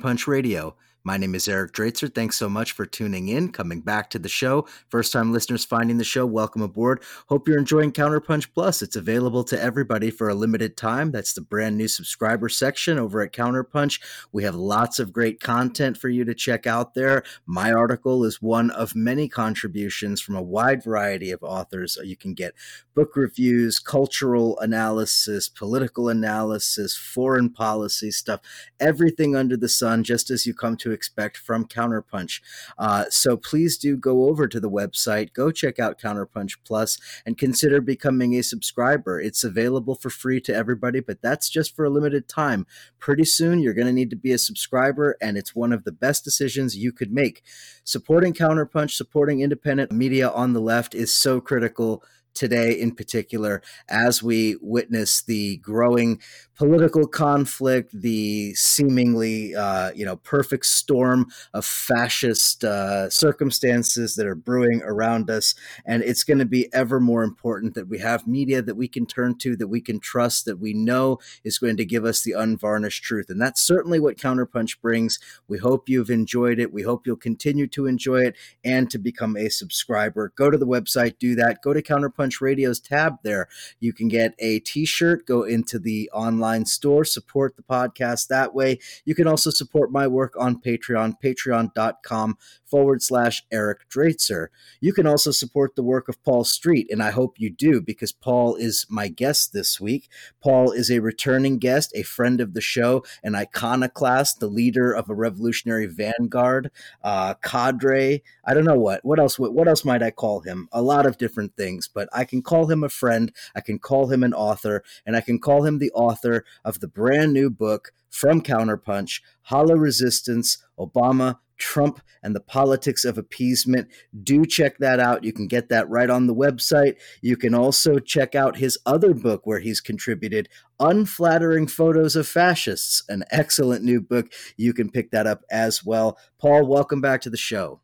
[0.00, 0.74] Counterpunch Radio.
[1.02, 2.14] My name is Eric Draitser.
[2.14, 4.66] Thanks so much for tuning in, coming back to the show.
[4.88, 7.02] First time listeners finding the show, welcome aboard.
[7.28, 8.82] Hope you're enjoying Counterpunch Plus.
[8.82, 11.10] It's available to everybody for a limited time.
[11.10, 13.98] That's the brand new subscriber section over at Counterpunch.
[14.30, 17.22] We have lots of great content for you to check out there.
[17.46, 21.96] My article is one of many contributions from a wide variety of authors.
[22.04, 22.52] You can get
[22.94, 28.40] book reviews, cultural analysis, political analysis, foreign policy stuff,
[28.78, 32.42] everything under the sun, just as you come to expect from Counterpunch.
[32.76, 37.38] Uh, so please do go over to the website, go check out Counterpunch Plus, and
[37.38, 39.18] consider becoming a subscriber.
[39.18, 42.66] It's available for free to everybody, but that's just for a limited time.
[42.98, 45.92] Pretty soon, you're going to need to be a subscriber, and it's one of the
[45.92, 47.42] best decisions you could make.
[47.82, 54.22] Supporting Counterpunch, supporting independent media on the left is so critical today in particular as
[54.22, 56.20] we witness the growing
[56.60, 64.34] political conflict the seemingly uh, you know perfect storm of fascist uh, circumstances that are
[64.34, 65.54] brewing around us.
[65.86, 69.06] And it's going to be ever more important that we have media that we can
[69.06, 72.32] turn to that we can trust that we know is going to give us the
[72.32, 73.30] unvarnished truth.
[73.30, 75.18] And that's certainly what counterpunch brings.
[75.48, 76.74] We hope you've enjoyed it.
[76.74, 80.34] We hope you'll continue to enjoy it and to become a subscriber.
[80.36, 81.62] Go to the website do that.
[81.62, 83.48] Go to counterpunch Radio's tab there.
[83.78, 88.54] You can get a t shirt, go into the online store, support the podcast that
[88.54, 88.78] way.
[89.04, 94.48] You can also support my work on Patreon, patreon.com forward slash Eric Draitser.
[94.80, 98.12] You can also support the work of Paul Street, and I hope you do because
[98.12, 100.08] Paul is my guest this week.
[100.40, 105.10] Paul is a returning guest, a friend of the show, an iconoclast, the leader of
[105.10, 106.70] a revolutionary vanguard,
[107.02, 108.22] uh, cadre.
[108.44, 109.04] I don't know what.
[109.04, 109.38] What else?
[109.38, 110.68] What, what else might I call him?
[110.72, 113.32] A lot of different things, but I can call him a friend.
[113.54, 116.88] I can call him an author, and I can call him the author of the
[116.88, 123.88] brand new book from Counterpunch, Hollow Resistance, Obama, Trump, and the Politics of Appeasement.
[124.22, 125.24] Do check that out.
[125.24, 126.96] You can get that right on the website.
[127.20, 130.48] You can also check out his other book where he's contributed,
[130.78, 134.32] Unflattering Photos of Fascists, an excellent new book.
[134.56, 136.18] You can pick that up as well.
[136.38, 137.80] Paul, welcome back to the show.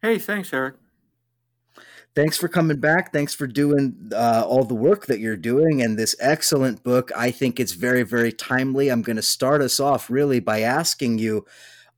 [0.00, 0.76] Hey, thanks, Eric
[2.14, 3.12] thanks for coming back.
[3.12, 7.10] Thanks for doing uh, all the work that you're doing and this excellent book.
[7.16, 8.88] I think it's very, very timely.
[8.88, 11.44] I'm going to start us off really by asking you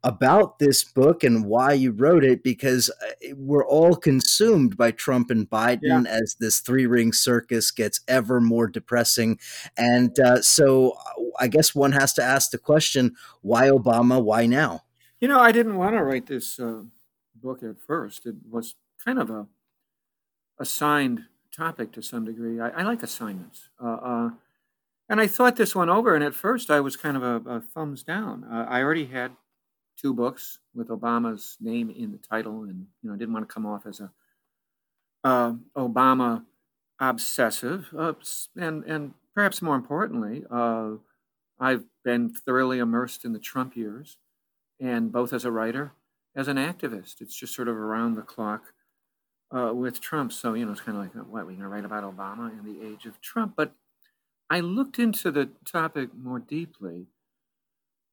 [0.05, 5.31] about this book and why you wrote it because uh, we're all consumed by Trump
[5.31, 6.11] and Biden yeah.
[6.11, 9.39] as this three ring circus gets ever more depressing.
[9.77, 14.23] And uh, so uh, I guess one has to ask the question why Obama?
[14.23, 14.83] Why now?
[15.21, 16.83] You know, I didn't want to write this uh,
[17.35, 18.27] book at first.
[18.27, 19.49] It was kind of a
[20.59, 21.25] assigned
[21.55, 22.61] topic to some degree.
[22.61, 23.69] I, I like assignments.
[23.83, 24.31] Uh, uh,
[25.09, 27.61] and I thought this one over, and at first I was kind of a, a
[27.61, 28.45] thumbs down.
[28.45, 29.33] Uh, I already had
[29.97, 33.53] two books with Obama's name in the title, and you know I didn't want to
[33.53, 34.11] come off as a
[35.77, 36.45] Obama
[37.01, 37.89] obsessive,
[38.57, 40.93] and and perhaps more importantly, uh,
[41.59, 44.19] I've been thoroughly immersed in the Trump years,
[44.81, 45.93] and both as a writer,
[46.35, 47.21] as an activist.
[47.21, 48.73] It's just sort of around the clock
[49.57, 50.33] uh, with Trump.
[50.33, 52.65] So, you know, it's kind of like, what, we're going to write about Obama and
[52.65, 53.55] the age of Trump.
[53.57, 53.73] But
[54.51, 57.07] I looked into the topic more deeply,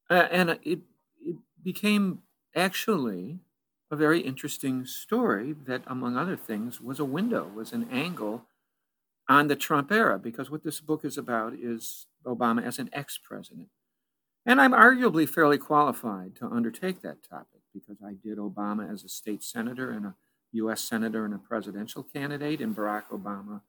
[0.10, 0.80] uh, and it,
[1.22, 2.19] it became
[2.56, 3.40] actually
[3.92, 8.46] a very interesting story that, among other things, was a window, was an angle
[9.30, 13.18] on the Trump era, because what this book is about is Obama as an ex
[13.18, 13.68] president.
[14.46, 19.10] And I'm arguably fairly qualified to undertake that topic because I did Obama as a
[19.10, 20.16] state senator and a
[20.54, 20.82] U.S.
[20.82, 23.62] Senator and a presidential candidate, and Barack Obama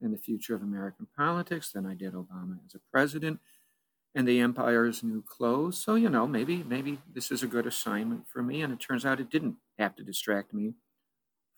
[0.00, 1.70] and the future of American politics.
[1.72, 3.40] Then I did Obama as a president
[4.14, 5.78] and the empire's new clothes.
[5.78, 8.62] So, you know, maybe maybe this is a good assignment for me.
[8.62, 10.74] And it turns out it didn't have to distract me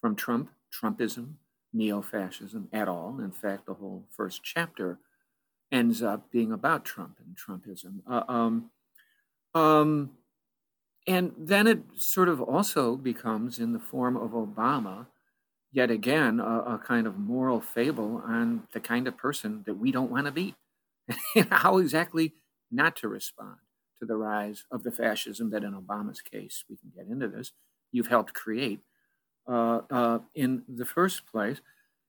[0.00, 1.34] from Trump, Trumpism,
[1.72, 3.18] neo-fascism at all.
[3.20, 4.98] In fact, the whole first chapter
[5.72, 8.00] ends up being about Trump and Trumpism.
[8.08, 8.70] Uh, um,
[9.54, 10.10] um,
[11.06, 15.06] and then it sort of also becomes, in the form of Obama,
[15.70, 19.92] yet again, a, a kind of moral fable on the kind of person that we
[19.92, 20.54] don't want to be.
[21.50, 22.34] How exactly
[22.70, 23.56] not to respond
[23.98, 27.52] to the rise of the fascism that, in Obama's case, we can get into this,
[27.92, 28.80] you've helped create
[29.46, 31.60] uh, uh, in the first place.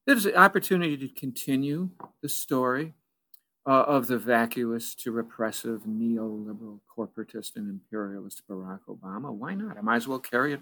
[0.07, 1.89] There's an opportunity to continue
[2.21, 2.93] the story
[3.67, 9.33] uh, of the vacuous to repressive neoliberal corporatist and imperialist Barack Obama.
[9.33, 9.77] Why not?
[9.77, 10.61] I might as well carry it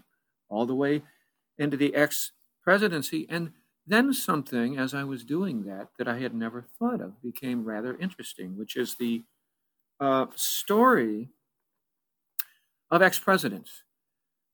[0.50, 1.04] all the way
[1.58, 2.32] into the ex
[2.64, 3.28] presidency.
[3.30, 3.52] And
[3.86, 7.98] then something, as I was doing that, that I had never thought of became rather
[7.98, 9.24] interesting, which is the
[10.00, 11.30] uh, story
[12.90, 13.84] of ex presidents.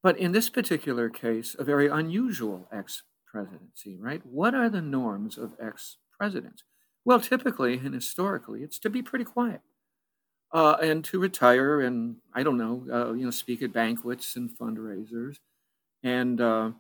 [0.02, 4.26] But in this particular case, a very unusual ex presidency, right?
[4.26, 6.64] What are the norms of ex presidents?
[7.10, 9.62] Well, typically and historically, it's to be pretty quiet
[10.54, 14.50] uh, and to retire and I don't know, uh, you know, speak at banquets and
[14.50, 15.40] fundraisers,
[16.04, 16.72] and uh,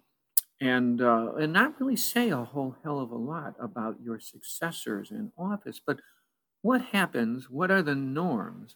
[0.61, 5.11] and uh, and not really say a whole hell of a lot about your successors
[5.11, 5.81] in office.
[5.85, 6.01] But
[6.61, 7.49] what happens?
[7.49, 8.75] What are the norms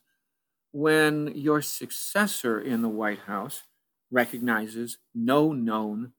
[0.71, 3.63] when your successor in the White House
[4.11, 6.13] recognizes no known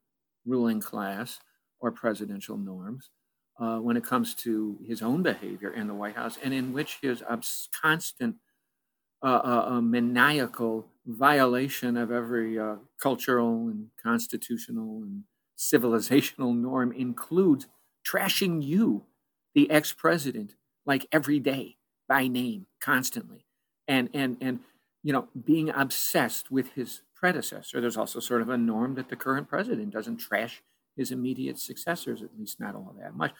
[0.46, 1.40] ruling class
[1.80, 3.10] or presidential norms?
[3.56, 6.98] Uh, when it comes to his own behavior in the White House, and in which
[7.00, 7.22] his
[7.80, 8.34] constant
[9.24, 15.24] a, a, maniacal violation of every uh, cultural and constitutional and
[15.56, 17.66] civilizational norm includes
[18.06, 19.04] trashing you,
[19.54, 21.76] the ex-president, like every day
[22.08, 23.46] by name, constantly,
[23.88, 24.60] and and and
[25.02, 27.80] you know being obsessed with his predecessor.
[27.80, 30.62] There's also sort of a norm that the current president doesn't trash
[30.96, 33.32] his immediate successors, at least not all that much.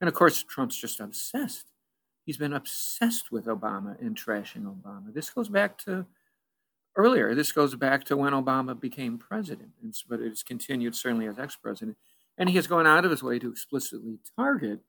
[0.00, 1.66] And of course, Trump's just obsessed
[2.30, 5.12] He's been obsessed with Obama and trashing Obama.
[5.12, 6.06] This goes back to
[6.94, 7.34] earlier.
[7.34, 9.70] This goes back to when Obama became president,
[10.08, 11.96] but it's continued certainly as ex president.
[12.38, 14.80] And he has gone out of his way to explicitly target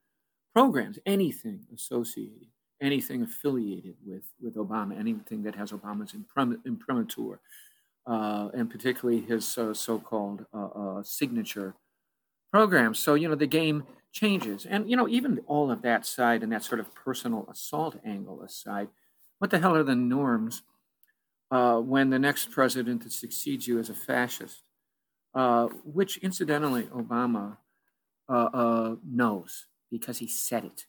[0.53, 2.47] programs, anything associated,
[2.81, 7.39] anything affiliated with, with Obama, anything that has Obama's imprimatur,
[8.05, 11.73] uh, and particularly his uh, so called uh, uh, signature
[12.51, 12.99] programs.
[12.99, 14.65] So, you know, the game changes.
[14.65, 18.41] And, you know, even all of that side and that sort of personal assault angle
[18.41, 18.89] aside,
[19.39, 20.63] what the hell are the norms
[21.49, 24.61] uh, when the next president that succeeds you is a fascist?
[25.33, 27.57] Uh, which, incidentally, Obama
[28.27, 30.85] uh, uh knows because he said it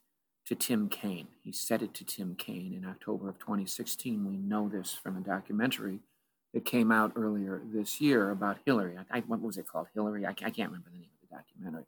[0.47, 1.29] to Tim Kaine.
[1.43, 4.25] He said it to Tim Kaine in October of 2016.
[4.27, 6.01] We know this from a documentary
[6.53, 8.97] that came out earlier this year about Hillary.
[9.11, 9.87] I, what was it called?
[9.95, 10.27] Hillary?
[10.27, 11.87] I, I can't remember the name documentary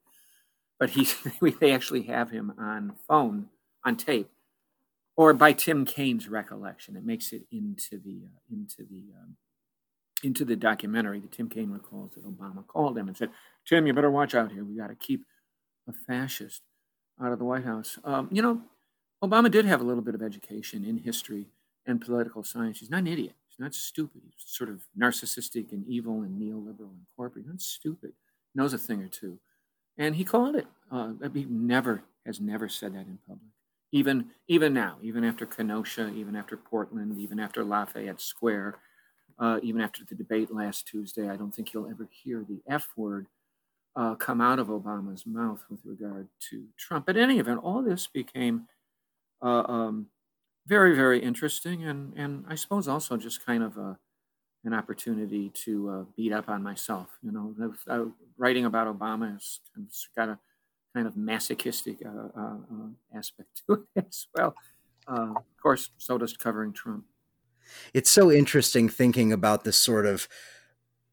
[0.78, 1.08] but he
[1.60, 3.46] they actually have him on phone
[3.84, 4.30] on tape
[5.16, 6.96] or by Tim Kaine's recollection.
[6.96, 9.36] It makes it into the uh, into the um,
[10.22, 11.20] into the documentary.
[11.20, 13.30] That Tim Kaine recalls that Obama called him and said,
[13.66, 14.64] "Tim, you better watch out here.
[14.64, 15.24] We got to keep
[15.88, 16.62] a fascist
[17.22, 18.62] out of the White House." Um, you know,
[19.22, 21.46] Obama did have a little bit of education in history
[21.86, 22.80] and political science.
[22.80, 23.34] He's not an idiot.
[23.48, 24.22] He's not stupid.
[24.24, 27.44] He's sort of narcissistic and evil and neoliberal and corporate.
[27.44, 28.14] He's not stupid.
[28.54, 29.38] Knows a thing or two
[29.96, 30.66] and he called it.
[30.90, 33.50] Uh, he never has never said that in public.
[33.92, 38.78] Even even now, even after Kenosha, even after Portland, even after Lafayette Square,
[39.38, 42.88] uh, even after the debate last Tuesday, I don't think he'll ever hear the F
[42.96, 43.28] word
[43.96, 47.06] uh, come out of Obama's mouth with regard to Trump.
[47.06, 48.68] But in any event, all this became
[49.42, 50.08] uh, um,
[50.66, 53.98] very very interesting, and and I suppose also just kind of a
[54.64, 57.08] an opportunity to uh, beat up on myself.
[57.22, 58.04] You know, uh,
[58.38, 59.60] writing about Obama has
[60.16, 60.38] got a
[60.94, 64.54] kind of masochistic uh, uh, uh aspect to it as well.
[65.06, 67.04] Uh, of course, so does covering Trump.
[67.92, 70.28] It's so interesting thinking about this sort of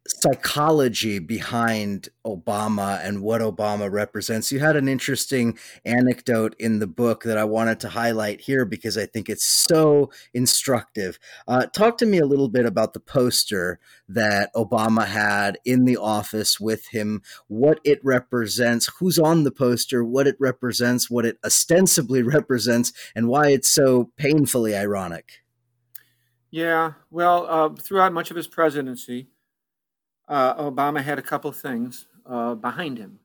[0.08, 4.52] psychology behind Obama and what Obama represents.
[4.52, 8.98] You had an interesting anecdote in the book that I wanted to highlight here because
[8.98, 11.20] I think it's so instructive.
[11.48, 13.80] Uh, talk to me a little bit about the poster
[14.10, 20.04] that Obama had in the office with him, what it represents, who's on the poster,
[20.04, 25.44] what it represents, what it ostensibly represents, and why it's so painfully ironic.
[26.50, 29.30] Yeah, well, uh, throughout much of his presidency,
[30.32, 33.20] uh, Obama had a couple things uh, behind him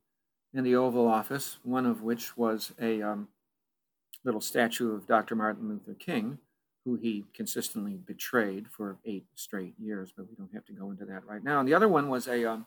[0.52, 3.28] in the Oval Office, one of which was a um,
[4.24, 5.36] little statue of Dr.
[5.36, 6.38] Martin Luther King,
[6.84, 11.04] who he consistently betrayed for eight straight years, but we don't have to go into
[11.04, 11.60] that right now.
[11.60, 12.66] And the other one was a, um,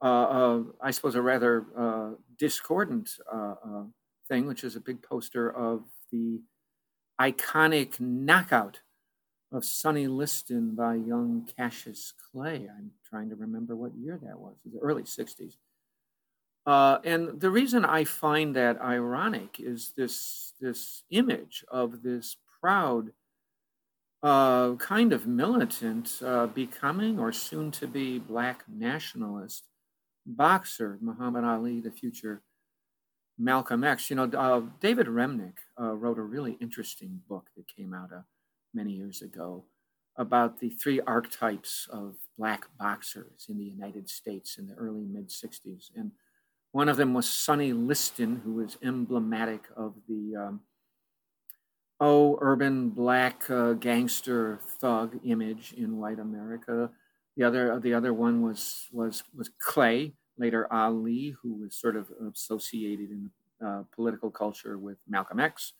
[0.00, 3.54] uh, uh I suppose, a rather uh, discordant uh,
[4.28, 5.82] thing, which is a big poster of
[6.12, 6.42] the
[7.20, 8.82] iconic knockout
[9.50, 12.68] of Sonny Liston by young Cassius Clay.
[12.68, 15.56] I'm trying to remember what year that was, the early 60s.
[16.64, 23.10] Uh, and the reason I find that ironic is this, this image of this proud,
[24.22, 29.66] uh, kind of militant, uh, becoming or soon to be black nationalist
[30.24, 32.40] boxer, Muhammad Ali, the future
[33.38, 34.08] Malcolm X.
[34.08, 38.22] You know, uh, David Remnick uh, wrote a really interesting book that came out uh,
[38.72, 39.64] many years ago
[40.16, 45.28] about the three archetypes of black boxers in the United States in the early mid
[45.28, 45.90] 60s.
[45.96, 46.12] And
[46.72, 50.60] one of them was Sonny Liston, who was emblematic of the um,
[52.00, 56.90] oh, urban black uh, gangster thug image in white America.
[57.36, 62.08] The other the other one was was was Clay, later Ali, who was sort of
[62.34, 63.30] associated in
[63.64, 65.72] uh, political culture with Malcolm X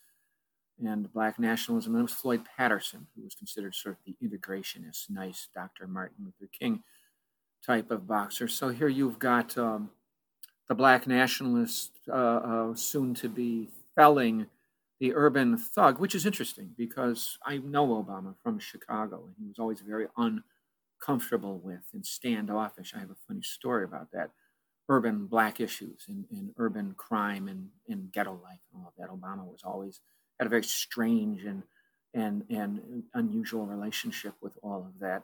[0.86, 1.94] and black nationalism.
[1.94, 5.86] And it was Floyd Patterson, who was considered sort of the integrationist, nice Dr.
[5.86, 6.82] Martin Luther King
[7.64, 8.48] type of boxer.
[8.48, 9.90] So here you've got um,
[10.68, 14.46] the black nationalist, uh, uh, soon to be felling
[15.00, 19.58] the urban thug, which is interesting because I know Obama from Chicago, and he was
[19.58, 22.92] always very uncomfortable with and standoffish.
[22.94, 24.30] I have a funny story about that.
[24.88, 29.10] Urban black issues and, and urban crime and, and ghetto life and all of that.
[29.10, 30.00] Obama was always
[30.42, 31.62] had a very strange and
[32.14, 35.22] and and unusual relationship with all of that.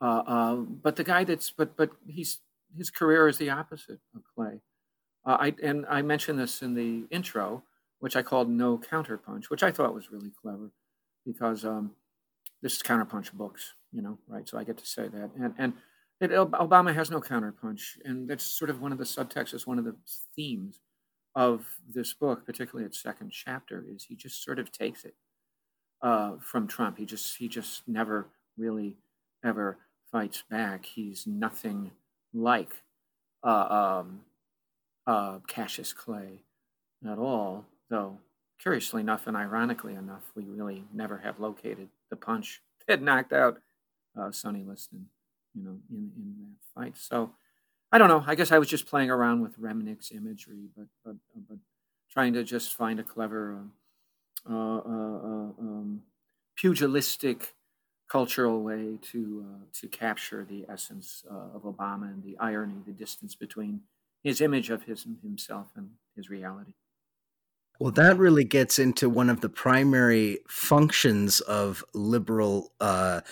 [0.00, 2.38] Uh, uh, but the guy that's but but he's
[2.76, 4.60] his career is the opposite of Clay.
[5.24, 7.62] Uh, I and I mentioned this in the intro
[8.02, 10.72] which I called No Counterpunch, which I thought was really clever
[11.24, 11.92] because um,
[12.60, 14.48] this is counterpunch books, you know, right?
[14.48, 15.30] So I get to say that.
[15.38, 15.72] And, and
[16.20, 17.98] it, Obama has no counterpunch.
[18.04, 19.94] And that's sort of one of the subtexts, one of the
[20.34, 20.80] themes
[21.34, 25.14] of this book, particularly its second chapter, is he just sort of takes it
[26.02, 26.98] uh, from Trump.
[26.98, 28.96] He just he just never really
[29.44, 29.78] ever
[30.10, 30.84] fights back.
[30.84, 31.92] He's nothing
[32.34, 32.82] like
[33.42, 34.20] uh, um,
[35.06, 36.42] uh, Cassius Clay
[37.10, 38.18] at all though
[38.62, 43.58] curiously enough and ironically enough, we really never have located the punch that knocked out
[44.18, 45.06] uh, Sonny Liston,
[45.54, 46.96] you know, in, in that fight.
[46.96, 47.30] So
[47.92, 48.24] I don't know.
[48.26, 51.16] I guess I was just playing around with Remnick's imagery, but but,
[51.48, 51.58] but
[52.10, 53.58] trying to just find a clever,
[54.48, 56.02] uh, uh, uh um,
[56.56, 57.54] pugilistic
[58.08, 62.92] cultural way to uh, to capture the essence uh, of Obama and the irony, the
[62.92, 63.80] distance between
[64.22, 66.72] his image of his himself and his reality.
[67.78, 73.22] Well, that really gets into one of the primary functions of liberal uh,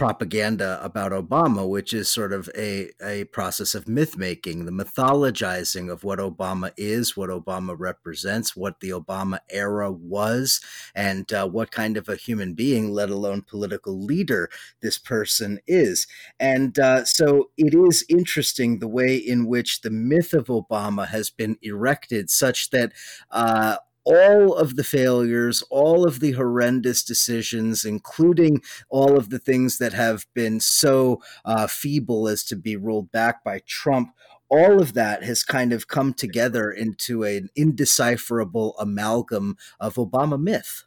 [0.00, 5.92] propaganda about Obama, which is sort of a, a process of myth making, the mythologizing
[5.92, 10.62] of what Obama is, what Obama represents, what the Obama era was,
[10.94, 14.48] and uh, what kind of a human being, let alone political leader,
[14.80, 16.06] this person is.
[16.38, 21.28] And uh, so it is interesting the way in which the myth of Obama has
[21.28, 22.92] been erected, such that
[23.30, 29.78] uh, all of the failures, all of the horrendous decisions, including all of the things
[29.78, 34.12] that have been so uh, feeble as to be rolled back by Trump,
[34.48, 40.84] all of that has kind of come together into an indecipherable amalgam of Obama myth.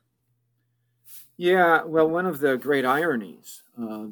[1.38, 4.08] Yeah, well, one of the great ironies uh,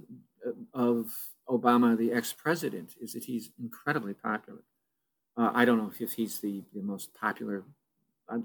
[0.73, 4.63] of Obama, the ex president, is that he's incredibly popular.
[5.37, 7.63] Uh, I don't know if, he's the, the most popular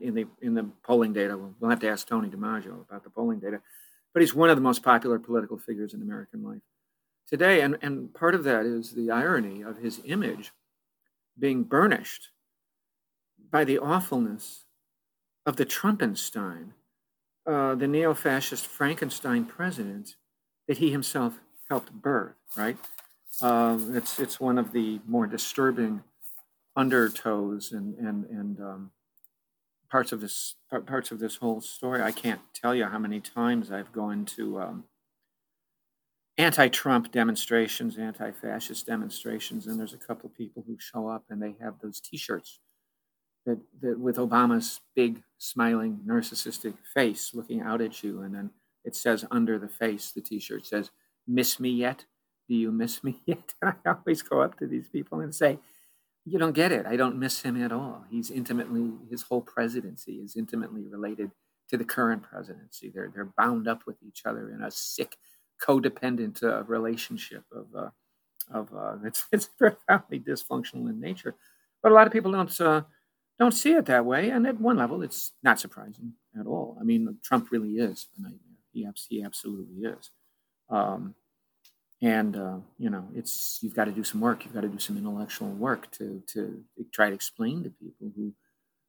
[0.00, 1.36] in the in the polling data.
[1.36, 3.60] We'll have to ask Tony DiMaggio about the polling data,
[4.12, 6.62] but he's one of the most popular political figures in American life
[7.28, 10.52] today, and and part of that is the irony of his image
[11.38, 12.28] being burnished
[13.50, 14.64] by the awfulness
[15.44, 16.70] of the Trumpenstein,
[17.46, 20.16] uh, the neo-fascist Frankenstein president
[20.66, 22.34] that he himself helped birth.
[22.56, 22.76] Right?
[23.42, 26.02] Um, it's it's one of the more disturbing
[26.76, 28.90] undertows and and and um,
[29.90, 32.02] parts of this parts of this whole story.
[32.02, 34.84] I can't tell you how many times I've gone to um,
[36.38, 41.56] anti-Trump demonstrations, anti-fascist demonstrations, and there's a couple of people who show up and they
[41.60, 42.60] have those T-shirts
[43.46, 48.50] that, that with Obama's big smiling narcissistic face looking out at you, and then
[48.84, 50.90] it says under the face, the T-shirt says,
[51.26, 52.04] "Miss me yet?
[52.48, 55.58] Do you miss me yet?" And I always go up to these people and say
[56.26, 56.86] you don't get it.
[56.86, 58.04] I don't miss him at all.
[58.10, 61.30] He's intimately his whole presidency is intimately related
[61.70, 62.90] to the current presidency.
[62.92, 65.16] They're they're bound up with each other in a sick,
[65.64, 67.90] codependent uh, relationship of uh,
[68.50, 71.36] of uh, it's it's profoundly dysfunctional in nature.
[71.82, 72.82] But a lot of people don't uh,
[73.38, 76.76] don't see it that way, and at one level, it's not surprising at all.
[76.80, 78.40] I mean, Trump really is a nightmare.
[78.72, 80.10] He he absolutely is.
[80.68, 81.14] Um,
[82.02, 84.44] and uh, you know it's you've got to do some work.
[84.44, 86.62] You've got to do some intellectual work to to
[86.92, 88.32] try to explain to people who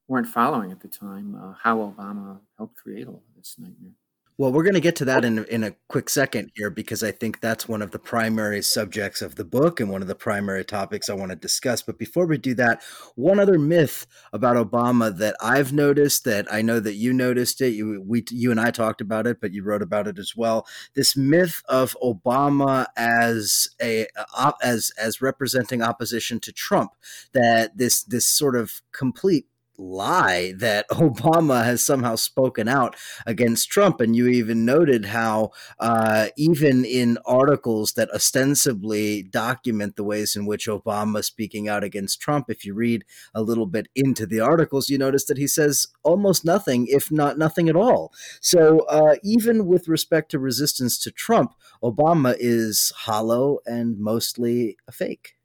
[0.08, 3.92] weren't following at the time uh, how obama helped create all this nightmare
[4.40, 7.12] well, we're going to get to that in, in a quick second here because I
[7.12, 10.64] think that's one of the primary subjects of the book and one of the primary
[10.64, 11.82] topics I want to discuss.
[11.82, 12.84] But before we do that,
[13.16, 17.74] one other myth about Obama that I've noticed that I know that you noticed it.
[17.74, 20.68] You we you and I talked about it, but you wrote about it as well.
[20.96, 26.92] This myth of Obama as a uh, as as representing opposition to Trump.
[27.34, 29.48] That this this sort of complete
[29.78, 34.02] lie that Obama has somehow spoken out against Trump.
[34.02, 40.46] And you even noted how, uh, even in articles that ostensibly document the ways in
[40.46, 44.90] which Obama speaking out against Trump, if you read a little bit into the articles,
[44.90, 48.14] you notice that he says almost nothing, if not nothing at all.
[48.42, 51.54] So uh, even with respect to resistance to Trump,
[51.84, 55.36] Obama is hollow and mostly a fake.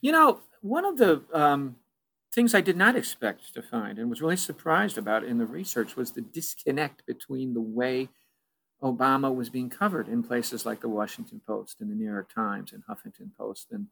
[0.00, 1.76] You know, one of the um
[2.36, 5.96] things I did not expect to find and was really surprised about in the research
[5.96, 8.10] was the disconnect between the way
[8.82, 12.74] Obama was being covered in places like the Washington Post and the New York Times
[12.74, 13.86] and Huffington Post and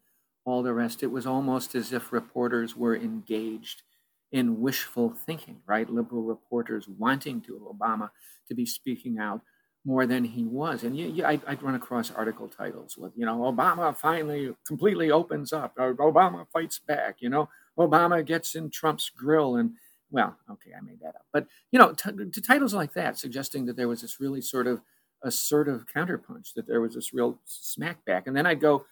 [0.45, 1.03] all the rest.
[1.03, 3.83] It was almost as if reporters were engaged
[4.31, 5.89] in wishful thinking, right?
[5.89, 8.11] Liberal reporters wanting to Obama
[8.49, 9.41] to be speaking out
[9.87, 10.85] more than he was.
[10.85, 15.11] And you, you, I, would run across article titles with, you know, Obama finally completely
[15.11, 19.75] opens up, or Obama fights back, you know, Obama gets in Trump's grill and
[20.11, 21.27] well, okay, I made that up.
[21.33, 24.67] But you know, t- to titles like that, suggesting that there was this really sort
[24.67, 24.81] of
[25.23, 28.85] assertive counterpunch, that there was this real smackback, and then I'd go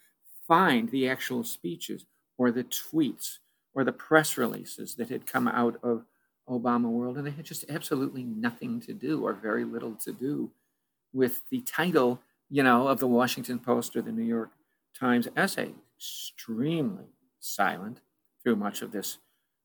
[0.49, 2.07] find the actual speeches
[2.39, 3.39] or the tweets
[3.75, 6.05] or the press releases that had come out of
[6.49, 10.51] Obama world, and they had just absolutely nothing to do or very little to do
[11.13, 14.51] with the title, you know, of the Washington Post or the New York
[14.99, 15.73] Times essay.
[15.97, 17.05] Extremely
[17.39, 18.01] silent
[18.43, 19.19] through much of this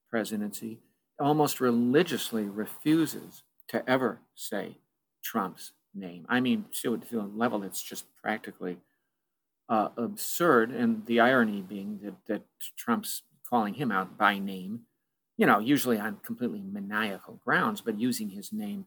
[0.10, 0.80] presidency,
[1.20, 4.78] almost religiously refuses to ever say
[5.24, 6.26] Trump's name.
[6.30, 8.78] I mean, to, a level that's just practically
[9.68, 10.72] uh, absurd.
[10.72, 12.44] And the irony being that, that
[12.78, 14.82] Trump's calling him out by name,
[15.38, 18.86] you know, usually on completely maniacal grounds, but using his name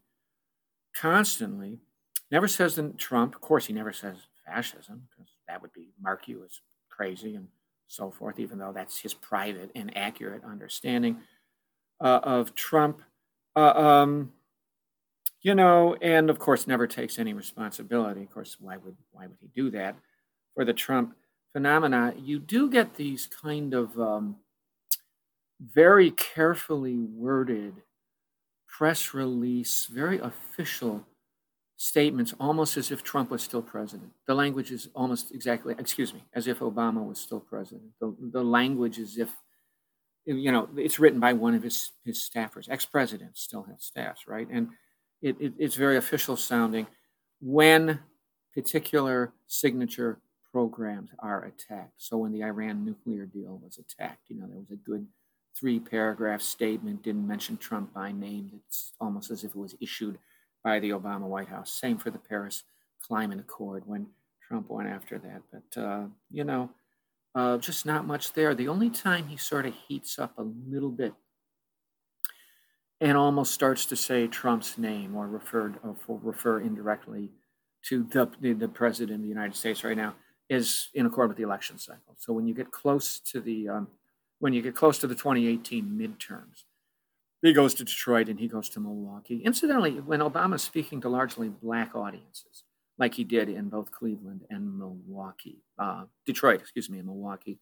[0.95, 1.79] constantly.
[2.29, 6.27] Never says that Trump, of course, he never says fascism, because that would be mark
[6.27, 7.47] you as crazy and
[7.91, 11.17] so forth, even though that's his private and accurate understanding
[11.99, 13.01] uh, of Trump.
[13.55, 14.31] Uh, um,
[15.41, 18.23] you know, and of course, never takes any responsibility.
[18.23, 19.95] Of course, why would why would he do that
[20.55, 21.15] for the Trump
[21.51, 22.13] phenomena?
[22.17, 24.37] You do get these kind of um,
[25.59, 27.73] very carefully worded
[28.67, 31.05] press release, very official
[31.81, 34.11] statements almost as if Trump was still president.
[34.27, 37.89] The language is almost exactly, excuse me, as if Obama was still president.
[37.99, 39.31] The, the language is if,
[40.25, 42.69] you know, it's written by one of his, his staffers.
[42.69, 44.47] Ex presidents still have staffs, right?
[44.51, 44.69] And
[45.23, 46.85] it, it, it's very official sounding
[47.41, 47.99] when
[48.53, 50.19] particular signature
[50.51, 51.93] programs are attacked.
[51.97, 55.07] So when the Iran nuclear deal was attacked, you know, there was a good
[55.59, 58.51] three paragraph statement, didn't mention Trump by name.
[58.67, 60.19] It's almost as if it was issued
[60.63, 61.71] by the Obama White House.
[61.71, 62.63] Same for the Paris
[63.01, 64.07] Climate Accord when
[64.47, 65.41] Trump went after that.
[65.51, 66.69] But, uh, you know,
[67.33, 68.53] uh, just not much there.
[68.53, 71.13] The only time he sort of heats up a little bit
[72.99, 77.31] and almost starts to say Trump's name or referred or refer indirectly
[77.83, 80.13] to the, the, president of the United States right now
[80.49, 82.15] is in accord with the election cycle.
[82.17, 83.87] So when you get close to the um,
[84.37, 86.63] when you get close to the 2018 midterms,
[87.41, 89.41] he goes to Detroit and he goes to Milwaukee.
[89.43, 92.63] Incidentally, when Obama's speaking to largely black audiences,
[92.97, 97.59] like he did in both Cleveland and Milwaukee, uh, Detroit, excuse me, and Milwaukee,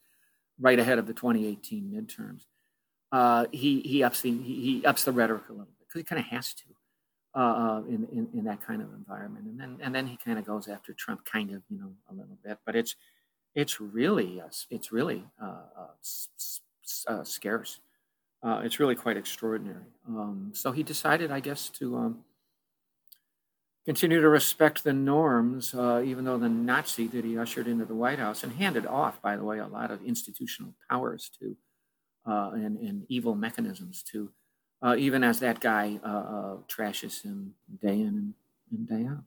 [0.60, 2.44] right ahead of the 2018 midterms,
[3.12, 6.04] uh, he he ups the he, he, ups the rhetoric a little bit because he
[6.04, 6.66] kind of has to
[7.36, 10.38] uh, uh, in, in in that kind of environment, and then and then he kind
[10.38, 12.96] of goes after Trump, kind of you know a little bit, but it's
[13.56, 15.88] it's really uh, it's really uh,
[17.24, 17.80] scarce
[18.42, 19.86] uh, it's really quite extraordinary.
[20.08, 22.20] Um, so he decided, I guess, to um,
[23.86, 27.96] continue to respect the norms, uh, even though the Nazi that he ushered into the
[27.96, 31.58] White House and handed off, by the way, a lot of institutional powers to
[32.26, 34.30] uh, and, and, evil mechanisms to,
[34.84, 38.34] uh, even as that guy uh, uh, trashes him day in and,
[38.72, 39.24] and day out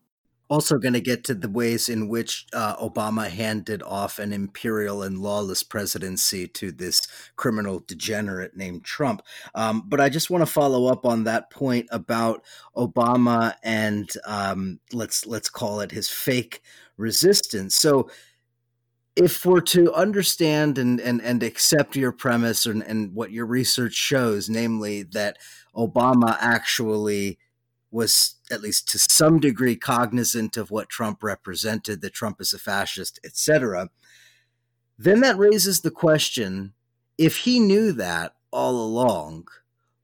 [0.53, 5.03] also going to get to the ways in which uh, Obama handed off an imperial
[5.03, 9.23] and lawless presidency to this criminal degenerate named Trump.
[9.55, 12.45] Um, but I just want to follow up on that point about
[12.77, 16.61] Obama and um, let's let's call it his fake
[16.99, 17.75] resistance.
[17.75, 18.11] So
[19.17, 23.95] if we're to understand and, and, and accept your premise and, and what your research
[23.95, 25.39] shows, namely that
[25.75, 27.39] Obama actually
[27.91, 32.59] was at least to some degree cognizant of what Trump represented, that Trump is a
[32.59, 33.89] fascist, etc.,
[34.99, 36.75] then that raises the question
[37.19, 39.49] if he knew that all along,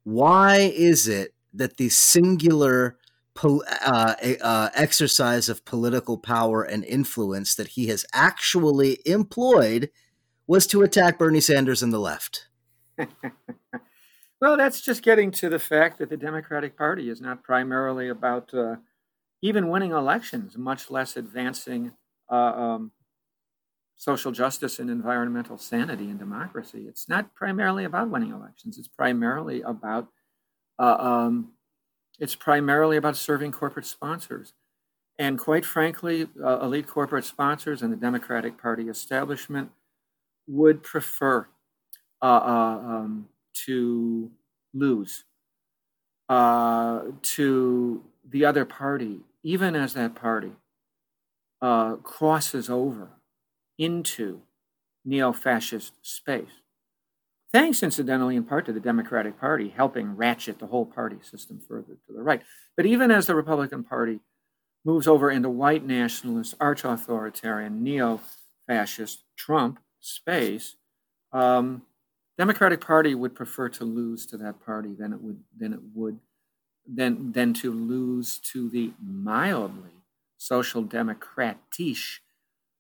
[0.04, 2.96] why is it that the singular
[3.44, 9.90] uh, uh, exercise of political power and influence that he has actually employed
[10.46, 12.48] was to attack Bernie Sanders and the left?
[14.40, 18.54] Well, that's just getting to the fact that the Democratic Party is not primarily about
[18.54, 18.76] uh,
[19.42, 21.92] even winning elections, much less advancing
[22.30, 22.92] uh, um,
[23.96, 26.86] social justice and environmental sanity and democracy.
[26.88, 28.78] It's not primarily about winning elections.
[28.78, 30.08] It's primarily about
[30.78, 31.52] uh, um,
[32.20, 34.54] it's primarily about serving corporate sponsors.
[35.18, 39.70] And quite frankly, uh, elite corporate sponsors and the Democratic Party establishment
[40.46, 41.48] would prefer
[42.22, 43.28] uh, uh um,
[43.66, 44.30] to
[44.74, 45.24] lose
[46.28, 50.52] uh, to the other party, even as that party
[51.62, 53.10] uh, crosses over
[53.78, 54.42] into
[55.04, 56.62] neo fascist space.
[57.50, 61.94] Thanks, incidentally, in part to the Democratic Party helping ratchet the whole party system further
[62.06, 62.42] to the right.
[62.76, 64.20] But even as the Republican Party
[64.84, 68.20] moves over into white nationalist, arch authoritarian, neo
[68.66, 70.76] fascist Trump space,
[71.32, 71.82] um,
[72.38, 76.20] Democratic Party would prefer to lose to that party than it would than it would
[76.86, 79.90] than than to lose to the mildly
[80.38, 82.20] social democratish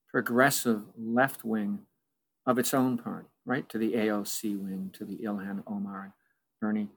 [0.08, 1.80] progressive left wing
[2.46, 3.68] of its own party, right?
[3.68, 6.12] To the AOC wing, to the Ilhan Omar and
[6.60, 6.88] Bernie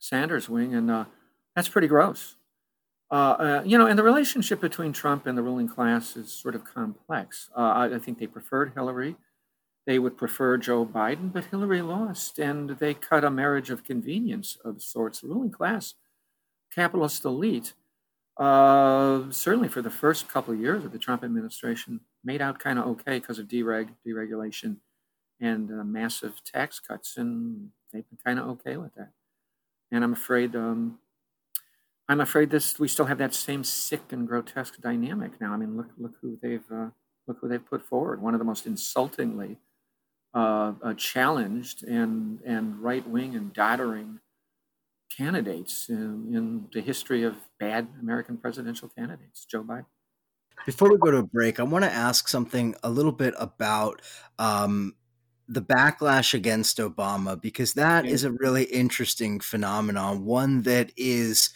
[0.00, 1.04] Sanders wing, and uh,
[1.54, 2.34] that's pretty gross.
[3.10, 6.54] Uh, uh, you know, and the relationship between Trump and the ruling class is sort
[6.54, 7.48] of complex.
[7.56, 9.16] Uh, I, I think they preferred Hillary
[9.86, 14.56] they would prefer Joe Biden, but Hillary lost, and they cut a marriage of convenience
[14.64, 15.20] of sorts.
[15.20, 15.94] The ruling class,
[16.72, 17.74] capitalist elite,
[18.36, 22.78] uh, certainly for the first couple of years of the Trump administration, made out kind
[22.78, 24.76] of okay because of dereg, deregulation,
[25.40, 29.10] and uh, massive tax cuts, and they've been kind of okay with that.
[29.90, 30.98] And I'm afraid, um,
[32.08, 35.52] I'm afraid this we still have that same sick and grotesque dynamic now.
[35.52, 36.90] I mean, look, look who they've uh,
[37.26, 38.22] look who they've put forward.
[38.22, 39.58] One of the most insultingly
[40.34, 44.18] uh, uh, challenged and, and right wing and doddering
[45.14, 49.84] candidates in, in, the history of bad American presidential candidates, Joe Biden.
[50.64, 54.00] Before we go to a break, I want to ask something a little bit about
[54.38, 54.94] um,
[55.48, 58.10] the backlash against Obama, because that yeah.
[58.12, 61.50] is a really interesting phenomenon, one that is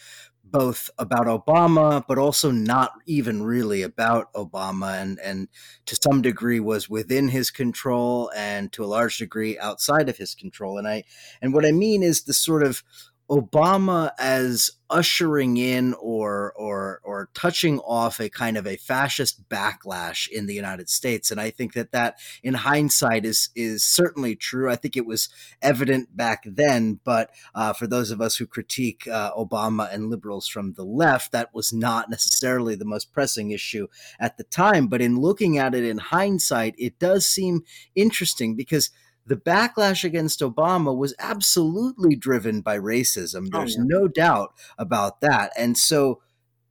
[0.51, 5.47] both about Obama, but also not even really about Obama, and and
[5.85, 10.35] to some degree was within his control, and to a large degree outside of his
[10.35, 10.77] control.
[10.77, 11.03] And I
[11.41, 12.83] and what I mean is the sort of
[13.29, 20.29] Obama as ushering in or or or touching off a kind of a fascist backlash
[20.29, 21.29] in the United States.
[21.29, 24.69] And I think that that in hindsight is is certainly true.
[24.69, 25.27] I think it was
[25.61, 30.47] evident back then but uh, for those of us who critique uh, Obama and liberals
[30.47, 33.87] from the left that was not necessarily the most pressing issue
[34.19, 34.87] at the time.
[34.87, 37.63] But in looking at it in hindsight it does seem
[37.93, 38.89] interesting because
[39.27, 43.49] the backlash against Obama was absolutely driven by racism.
[43.53, 43.99] Oh, There's oh, yeah.
[43.99, 45.51] no doubt about that.
[45.57, 46.21] And so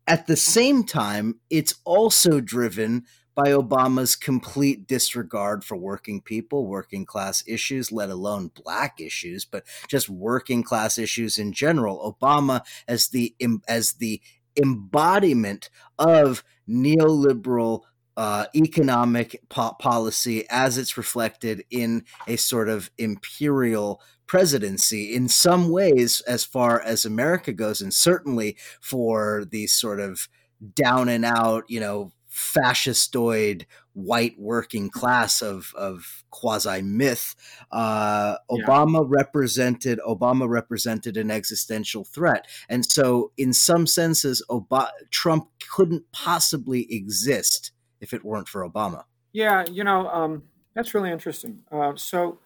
[0.07, 7.05] at the same time, it's also driven by Obama's complete disregard for working people, working
[7.05, 12.17] class issues, let alone black issues, but just working class issues in general.
[12.19, 13.35] Obama as the
[13.69, 14.23] as the
[14.57, 17.83] embodiment of neoliberal
[18.17, 25.71] uh, economic po- policy as it's reflected in a sort of imperial presidency in some
[25.71, 30.29] ways as far as America goes, and certainly for the sort of
[30.75, 37.35] down and out, you know, fascistoid white working class of of quasi myth.
[37.71, 39.07] Uh, Obama yeah.
[39.09, 46.87] represented Obama represented an existential threat, and so in some senses, Obama, Trump couldn't possibly
[46.93, 49.05] exist if it weren't for Obama.
[49.33, 51.63] Yeah, you know, um, that's really interesting.
[51.71, 52.39] Uh, so,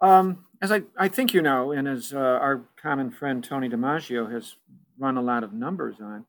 [0.00, 4.32] um, as I, I think you know, and as uh, our common friend Tony DiMaggio
[4.32, 4.56] has
[4.98, 6.26] run a lot of numbers on,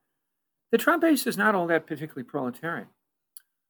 [0.72, 2.88] the Trump base is not all that particularly proletarian.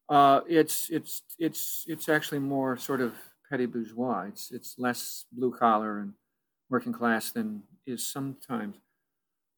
[0.09, 3.15] Uh, it's it's it's it's actually more sort of
[3.51, 4.27] petty bourgeois.
[4.29, 6.13] It's it's less blue collar and
[6.71, 8.77] working class than is sometimes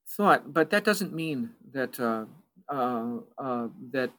[0.08, 0.52] thought.
[0.52, 2.24] But that doesn't mean that uh,
[2.72, 4.10] uh, uh that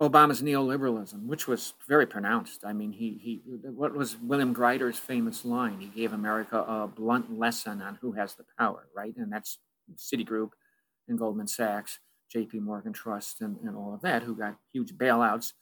[0.00, 2.64] Obama's neoliberalism, which was very pronounced.
[2.64, 5.78] I mean, he, he what was William Greider's famous line?
[5.78, 9.14] He gave America a blunt lesson on who has the power, right?
[9.16, 9.58] And that's
[9.96, 10.50] Citigroup
[11.06, 11.98] and Goldman Sachs,
[12.30, 12.60] J.P.
[12.60, 15.52] Morgan Trust, and, and all of that, who got huge bailouts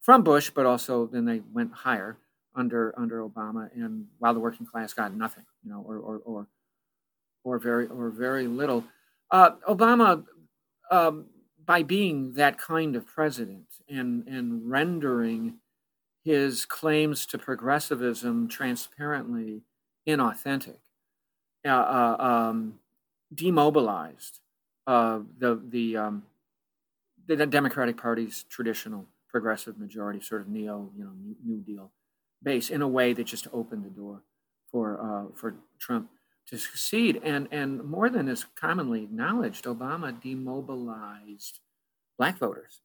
[0.00, 2.16] from Bush, but also then they went higher
[2.54, 6.46] under under Obama, and while the working class got nothing, you know, or or or,
[7.42, 8.84] or very or very little.
[9.30, 10.24] Uh, Obama
[10.90, 11.26] um,
[11.64, 15.58] by being that kind of president and, and rendering
[16.24, 19.62] his claims to progressivism transparently
[20.08, 20.78] inauthentic,
[21.64, 22.80] uh, uh, um,
[23.32, 24.40] demobilized
[24.86, 26.24] uh, the the um,
[27.26, 31.12] the Democratic Party's traditional progressive majority, sort of neo, you know,
[31.44, 31.90] New Deal
[32.42, 34.22] base, in a way that just opened the door
[34.70, 36.10] for uh, for Trump
[36.48, 37.20] to succeed.
[37.22, 41.60] And and more than is commonly acknowledged, Obama demobilized
[42.18, 42.80] black voters,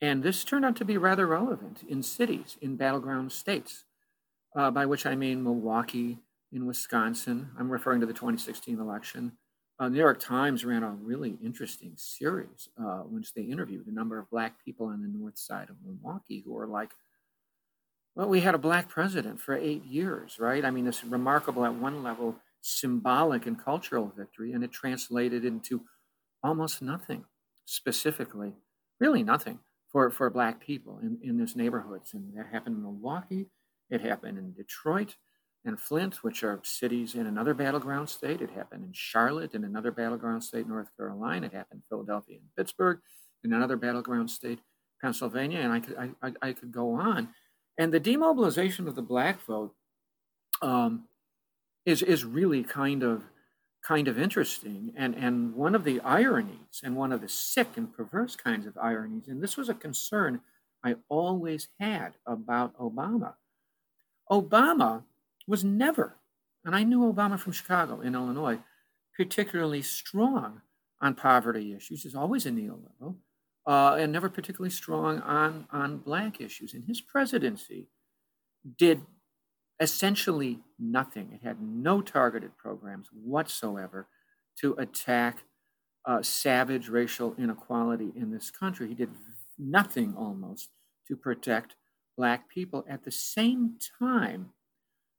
[0.00, 3.84] and this turned out to be rather relevant in cities, in battleground states,
[4.56, 6.18] uh, by which I mean Milwaukee,
[6.54, 7.50] in Wisconsin.
[7.58, 9.32] I'm referring to the 2016 election.
[9.78, 14.18] Uh, New York Times ran a really interesting series uh, which they interviewed a number
[14.18, 16.92] of black people on the north side of Milwaukee who were like,
[18.14, 20.64] well, we had a black president for eight years, right?
[20.64, 25.82] I mean, this remarkable, at one level, symbolic and cultural victory, and it translated into
[26.42, 27.24] almost nothing
[27.66, 28.54] specifically,
[29.00, 29.58] really nothing
[29.92, 32.14] for, for black people in, in these neighborhoods.
[32.14, 33.46] And that happened in Milwaukee,
[33.90, 35.16] it happened in Detroit,
[35.66, 38.40] and Flint, which are cities in another battleground state.
[38.40, 41.46] It happened in Charlotte, in another battleground state, North Carolina.
[41.46, 42.98] It happened in Philadelphia and Pittsburgh,
[43.44, 44.60] in another battleground state,
[45.00, 45.60] Pennsylvania.
[45.60, 47.28] And I could, I, I, I could go on.
[47.78, 49.74] And the demobilization of the black vote
[50.60, 51.04] um,
[51.84, 53.22] is, is really kind of
[53.86, 54.92] kind of interesting.
[54.96, 58.78] And, and one of the ironies, and one of the sick and perverse kinds of
[58.78, 60.40] ironies, and this was a concern
[60.82, 63.34] I always had about Obama.
[64.30, 65.04] Obama
[65.46, 66.16] was never,
[66.64, 68.58] and I knew Obama from Chicago in Illinois,
[69.16, 70.62] particularly strong
[71.00, 72.02] on poverty issues.
[72.02, 73.16] He's always a neoliberal,
[73.66, 76.72] uh, and never particularly strong on, on black issues.
[76.72, 77.88] And his presidency
[78.78, 79.02] did
[79.80, 81.32] essentially nothing.
[81.32, 84.08] It had no targeted programs whatsoever
[84.60, 85.44] to attack
[86.06, 88.88] uh, savage racial inequality in this country.
[88.88, 89.10] He did
[89.58, 90.70] nothing almost
[91.08, 91.76] to protect
[92.16, 92.84] black people.
[92.88, 94.50] At the same time,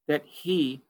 [0.08, 0.84] that he,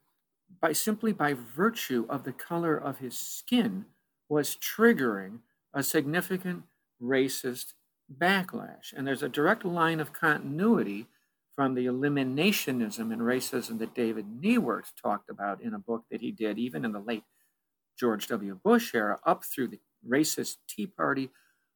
[0.62, 3.86] by simply by virtue of the color of his skin,
[4.30, 5.40] was triggering
[5.74, 6.64] a significant
[7.02, 7.74] racist
[8.14, 8.94] backlash.
[8.96, 11.08] And there's a direct line of continuity
[11.56, 16.32] from the eliminationism and racism that David Neiwert talked about in a book that he
[16.32, 17.24] did, even in the late
[17.98, 18.60] George W.
[18.62, 21.30] Bush era, up through the racist Tea Party,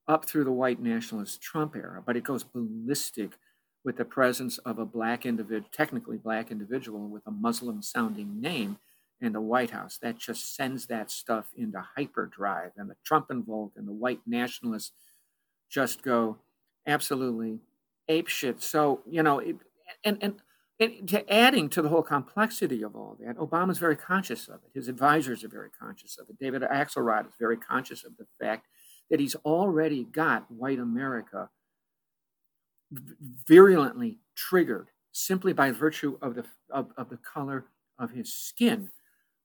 [0.07, 2.03] up through the white nationalist Trump era.
[2.05, 3.37] But it goes ballistic
[3.85, 8.77] with the presence of a black individual, technically black individual with a Muslim sounding name
[9.21, 9.97] in the White House.
[10.01, 12.71] That just sends that stuff into hyperdrive.
[12.75, 14.91] And the Trump involved and the white nationalists
[15.69, 16.37] just go
[16.85, 17.59] absolutely
[18.09, 18.61] apeshit.
[18.61, 19.55] So, you know, it,
[20.03, 20.41] and, and,
[20.79, 24.71] and to adding to the whole complexity of all that, Obama's very conscious of it.
[24.73, 26.39] His advisors are very conscious of it.
[26.39, 28.67] David Axelrod is very conscious of the fact
[29.09, 31.49] that he's already got white America
[33.47, 37.65] virulently triggered simply by virtue of the of, of the color
[37.97, 38.89] of his skin,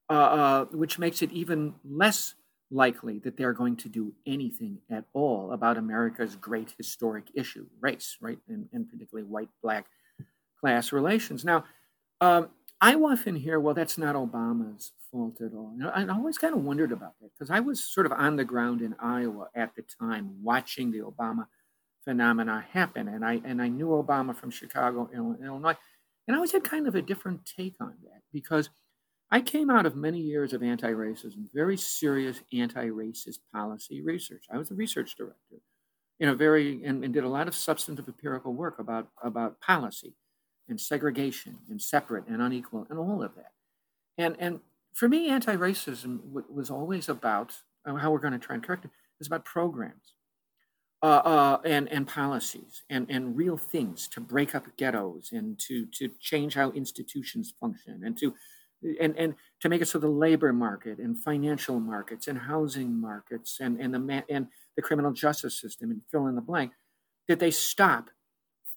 [0.09, 2.35] uh, uh, which makes it even less
[2.71, 8.17] likely that they're going to do anything at all about America's great historic issue, race,
[8.21, 9.87] right, and, and particularly white-black
[10.65, 11.45] class relations.
[11.45, 11.63] Now,
[12.23, 12.49] um,
[12.81, 15.77] I often hear, well, that's not Obama's fault at all.
[15.95, 18.81] I always kind of wondered about that because I was sort of on the ground
[18.81, 21.49] in Iowa at the time, watching the Obama
[22.03, 23.09] phenomena happen.
[23.09, 25.77] And I and I knew Obama from Chicago, Illinois,
[26.27, 28.71] and I always had kind of a different take on that because
[29.31, 34.45] I came out of many years of anti-racism, very serious anti-racist policy research.
[34.51, 35.61] I was a research director
[36.21, 40.15] in a very and, and did a lot of substantive empirical work about about policy
[40.69, 43.53] and segregation and separate and unequal and all of that.
[44.19, 44.61] And and
[44.93, 48.91] for me, anti-racism w- was always about how we're going to try and correct it.
[49.19, 50.15] It's about programs
[51.03, 55.85] uh, uh, and and policies and and real things to break up ghettos and to
[55.87, 58.35] to change how institutions function and to
[59.01, 63.59] and and to make it so the labor market and financial markets and housing markets
[63.61, 64.47] and and the and
[64.77, 66.73] the criminal justice system and fill in the blank
[67.29, 68.09] that they stop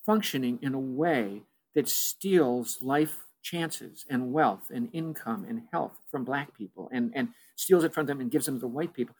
[0.06, 1.44] functioning in a way
[1.78, 7.30] that steals life chances and wealth and income and health from black people and and
[7.56, 9.16] steals it from them and gives them to white people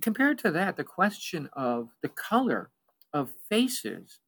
[0.00, 2.70] compared to that, the question of the color
[3.12, 4.20] of faces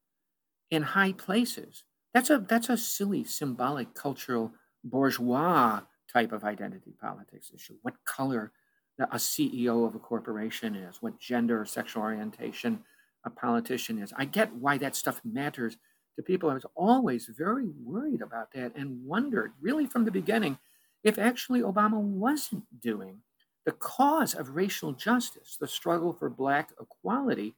[0.71, 4.53] in high places, that's a, that's a silly, symbolic, cultural,
[4.85, 5.81] bourgeois
[6.13, 7.77] type of identity politics issue.
[7.83, 8.53] What color
[8.99, 12.85] a CEO of a corporation is, what gender or sexual orientation
[13.25, 14.13] a politician is.
[14.17, 15.77] I get why that stuff matters
[16.17, 16.51] to people.
[16.51, 20.59] I was always very worried about that and wondered, really from the beginning,
[21.05, 23.21] if actually Obama wasn't doing
[23.65, 27.55] the cause of racial justice, the struggle for Black equality,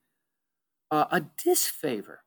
[0.91, 2.21] uh, a disfavor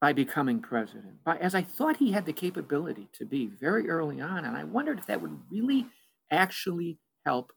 [0.00, 4.20] by becoming president, by, as I thought he had the capability to be very early
[4.20, 4.44] on.
[4.44, 5.86] And I wondered if that would really
[6.30, 7.52] actually help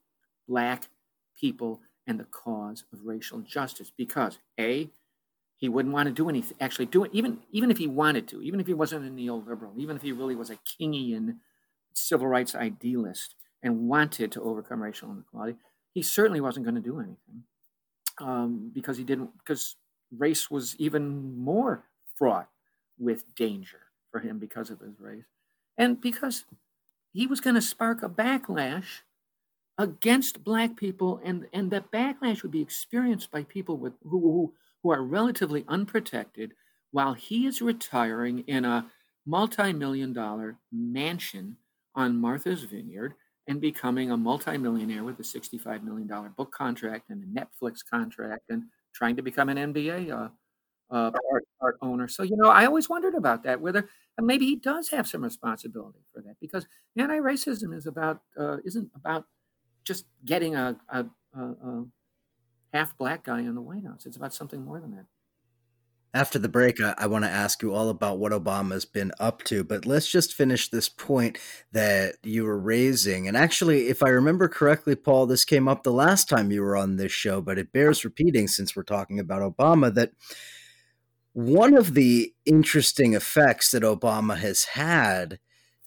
[0.47, 0.89] black
[1.39, 4.89] people and the cause of racial justice because a
[5.57, 8.41] he wouldn't want to do anything actually do it even even if he wanted to
[8.41, 11.37] even if he wasn't a neoliberal even if he really was a kingian
[11.93, 15.57] civil rights idealist and wanted to overcome racial inequality
[15.93, 17.43] he certainly wasn't going to do anything
[18.19, 19.75] um, because he didn't because
[20.15, 21.83] race was even more
[22.17, 22.49] fraught
[22.97, 25.25] with danger for him because of his race
[25.77, 26.45] and because
[27.11, 29.01] he was going to spark a backlash
[29.77, 34.53] against black people and and that backlash would be experienced by people with who, who
[34.85, 36.53] who are relatively unprotected
[36.91, 38.85] while he is retiring in a
[39.25, 41.57] multi-million dollar mansion
[41.95, 43.15] on Martha's Vineyard
[43.47, 48.65] and becoming a multimillionaire with a $65 million book contract and a Netflix contract and
[48.93, 50.29] trying to become an NBA uh,
[50.93, 52.07] uh, art, art owner.
[52.07, 53.89] So, you know, I always wondered about that, whether
[54.21, 59.25] maybe he does have some responsibility for that because anti-racism is about, uh, isn't about
[59.83, 61.85] just getting a, a, a, a
[62.75, 64.05] half black guy in the White House.
[64.05, 65.05] It's about something more than that.
[66.13, 69.43] After the break, I, I want to ask you all about what Obama's been up
[69.43, 71.38] to, but let's just finish this point
[71.71, 73.27] that you were raising.
[73.27, 76.77] And actually, if I remember correctly, Paul, this came up the last time you were
[76.77, 80.11] on this show, but it bears repeating since we're talking about Obama that
[81.33, 85.39] one of the interesting effects that Obama has had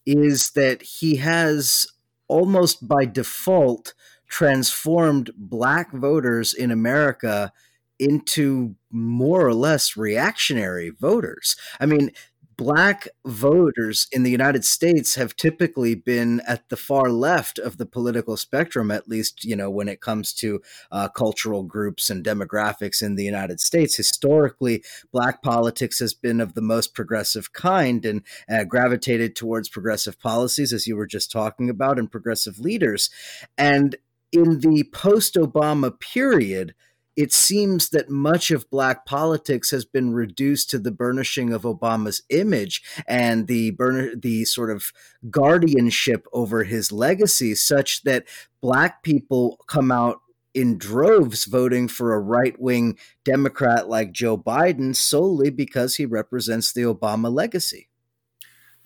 [0.04, 1.86] is that he has
[2.28, 3.94] almost by default
[4.28, 7.52] transformed black voters in America
[7.98, 11.56] into more or less reactionary voters.
[11.80, 12.12] I mean,
[12.58, 17.86] black voters in the United States have typically been at the far left of the
[17.86, 20.60] political spectrum, at least, you know, when it comes to
[20.90, 23.96] uh, cultural groups and demographics in the United States.
[23.96, 30.18] Historically, black politics has been of the most progressive kind and uh, gravitated towards progressive
[30.18, 33.08] policies, as you were just talking about, and progressive leaders.
[33.56, 33.96] And
[34.32, 36.74] in the post Obama period,
[37.16, 42.22] it seems that much of black politics has been reduced to the burnishing of Obama's
[42.30, 44.92] image and the burn the sort of
[45.28, 48.24] guardianship over his legacy, such that
[48.60, 50.20] black people come out
[50.54, 56.72] in droves voting for a right wing Democrat like Joe Biden solely because he represents
[56.72, 57.87] the Obama legacy.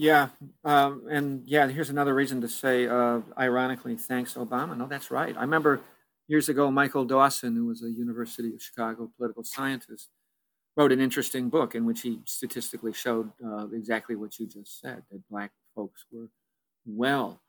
[0.03, 0.31] Yeah,
[0.65, 4.77] um, and yeah, here's another reason to say, uh, ironically, thanks Obama.
[4.77, 5.37] No, that's right.
[5.37, 5.81] I remember
[6.27, 10.09] years ago, Michael Dawson, who was a University of Chicago political scientist,
[10.77, 15.05] wrote an interesting book in which he statistically showed uh, exactly what you just said
[15.12, 16.29] that black folks were
[16.85, 17.41] well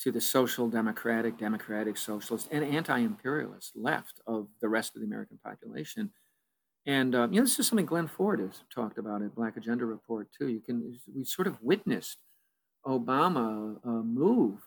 [0.00, 5.06] to the social democratic, democratic socialist, and anti imperialist left of the rest of the
[5.06, 6.10] American population
[6.86, 9.84] and um, you know, this is something Glen Ford has talked about at Black Agenda
[9.84, 10.48] Report too.
[10.48, 12.18] You can we sort of witnessed
[12.86, 14.58] Obama uh, move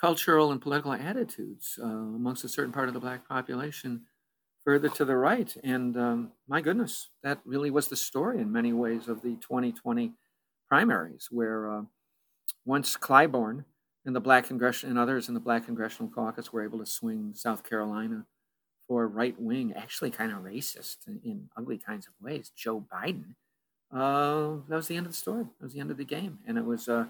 [0.00, 4.02] cultural and political attitudes uh, amongst a certain part of the black population
[4.64, 5.56] further to the right.
[5.62, 10.12] And um, my goodness, that really was the story in many ways of the 2020
[10.68, 11.82] primaries, where uh,
[12.64, 13.64] once Clyburn
[14.04, 17.32] and the Black Congressional and others in the Black Congressional Caucus were able to swing
[17.34, 18.26] South Carolina
[18.86, 23.34] for right wing, actually kind of racist in, in, ugly kinds of ways, Joe Biden,
[23.92, 25.44] uh, that was the end of the story.
[25.44, 27.06] That was the end of the game, and it was uh,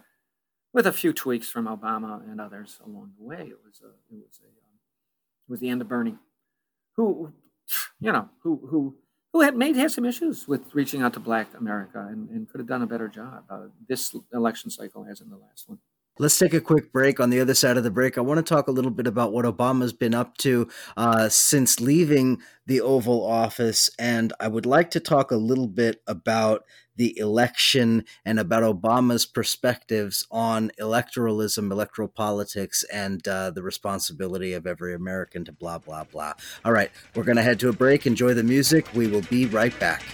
[0.72, 3.41] with a few tweaks from Obama and others along the way.
[3.41, 4.79] It was a, it was a, um,
[5.49, 6.18] it was the end of Bernie,
[6.97, 7.33] who,
[8.01, 8.95] you know, who who
[9.33, 12.61] who had made had some issues with reaching out to Black America and, and could
[12.61, 15.79] have done a better job uh, this election cycle as in the last one.
[16.17, 17.19] Let's take a quick break.
[17.19, 19.33] On the other side of the break, I want to talk a little bit about
[19.33, 23.91] what Obama's been up to uh, since leaving the Oval Office.
[23.99, 29.27] And I would like to talk a little bit about the election and about Obama's
[29.27, 36.05] perspectives on electoralism, electoral politics, and uh, the responsibility of every American to blah, blah,
[36.05, 36.35] blah.
[36.65, 38.07] All right, we're going to head to a break.
[38.07, 38.87] Enjoy the music.
[38.95, 40.05] We will be right back.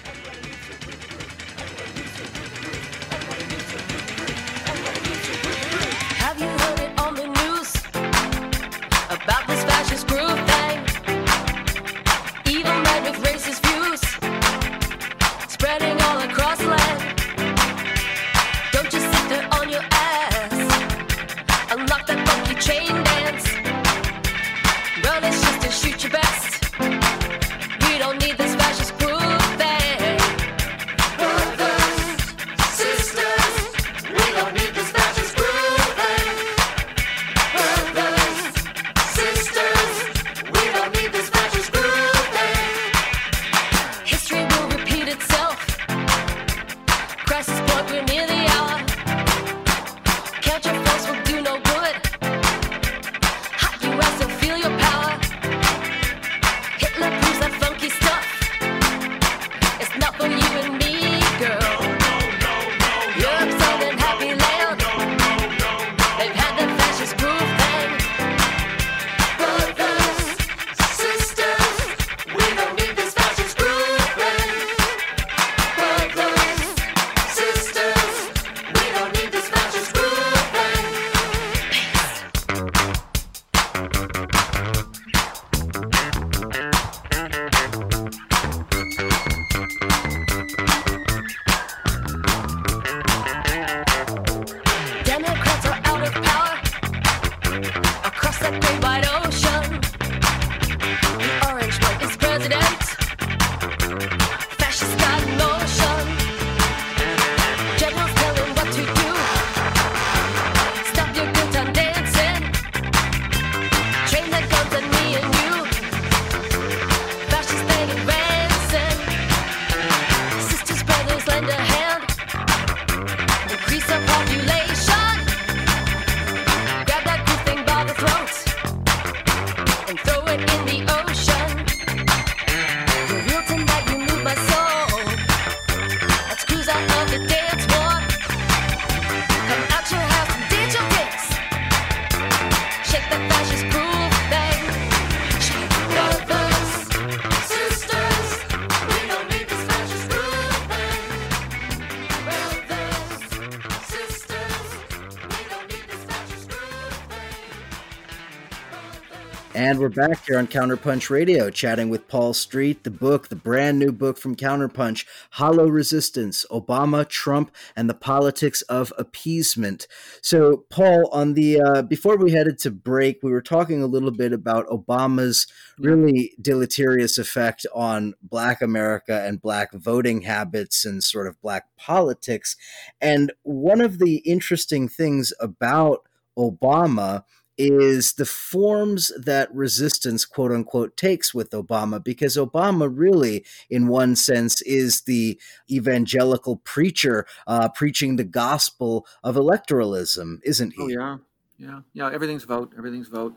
[159.80, 163.92] We're back here on Counterpunch Radio, chatting with Paul Street, the book, the brand new
[163.92, 169.86] book from Counterpunch, Hollow Resistance Obama, Trump, and the Politics of Appeasement.
[170.20, 174.10] So, Paul, on the uh, before we headed to break, we were talking a little
[174.10, 175.46] bit about Obama's
[175.78, 182.54] really deleterious effect on Black America and Black voting habits and sort of Black politics.
[183.00, 186.06] And one of the interesting things about
[186.38, 187.24] Obama
[187.58, 194.16] is the forms that resistance, quote unquote, takes with Obama, because Obama really, in one
[194.16, 195.38] sense, is the
[195.70, 200.82] evangelical preacher uh, preaching the gospel of electoralism, isn't he?
[200.82, 201.16] Oh, yeah.
[201.58, 201.80] Yeah.
[201.92, 202.10] Yeah.
[202.12, 202.72] Everything's vote.
[202.78, 203.34] Everything's vote.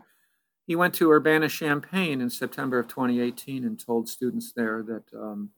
[0.66, 5.50] He went to Urbana Champaign in September of 2018 and told students there that um,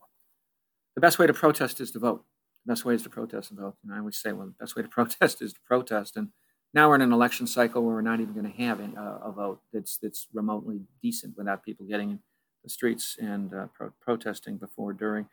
[0.97, 2.25] the best way to protest is to vote.
[2.65, 3.77] The best way is to protest and vote.
[3.85, 6.17] And I always say, well, the best way to protest is to protest.
[6.17, 6.31] And
[6.75, 9.33] now we're in an election cycle where we're not even going to have a, a
[9.33, 12.19] vote that's that's remotely decent without people getting in
[12.65, 15.27] the streets and uh, pro- protesting before, during,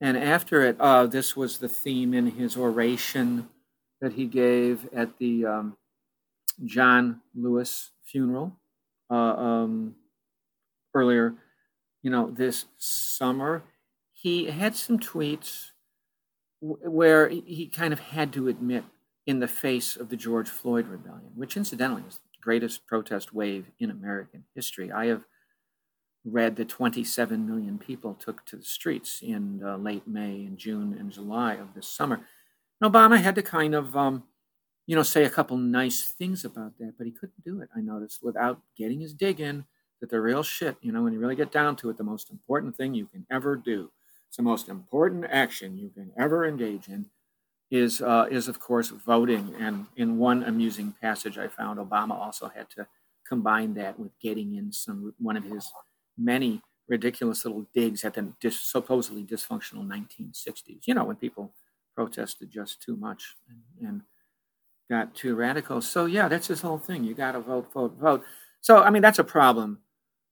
[0.00, 0.76] and after it.
[0.78, 3.48] Uh, this was the theme in his oration
[4.00, 5.76] that he gave at the um,
[6.64, 8.56] John Lewis funeral
[9.10, 9.94] uh, um,
[10.94, 11.34] earlier.
[12.02, 13.62] You know, this summer,
[14.12, 15.70] he had some tweets
[16.60, 18.84] where he kind of had to admit
[19.26, 23.66] in the face of the George Floyd rebellion, which incidentally is the greatest protest wave
[23.78, 24.90] in American history.
[24.90, 25.22] I have
[26.24, 30.96] read that 27 million people took to the streets in uh, late May and June
[30.98, 32.20] and July of this summer.
[32.80, 34.24] And Obama had to kind of, um,
[34.86, 37.80] you know, say a couple nice things about that, but he couldn't do it, I
[37.80, 39.64] noticed, without getting his dig in
[40.00, 42.30] that the real shit, you know, when you really get down to it, the most
[42.30, 43.90] important thing you can ever do,
[44.26, 47.06] it's the most important action you can ever engage in
[47.72, 49.54] is uh, is of course voting.
[49.58, 52.86] And in one amusing passage I found, Obama also had to
[53.26, 55.72] combine that with getting in some one of his
[56.18, 60.86] many ridiculous little digs at the dis, supposedly dysfunctional 1960s.
[60.86, 61.54] You know, when people
[61.96, 64.02] protested just too much and, and
[64.90, 65.80] got too radical.
[65.80, 67.04] So yeah, that's his whole thing.
[67.04, 68.22] You got to vote, vote, vote.
[68.60, 69.78] So I mean, that's a problem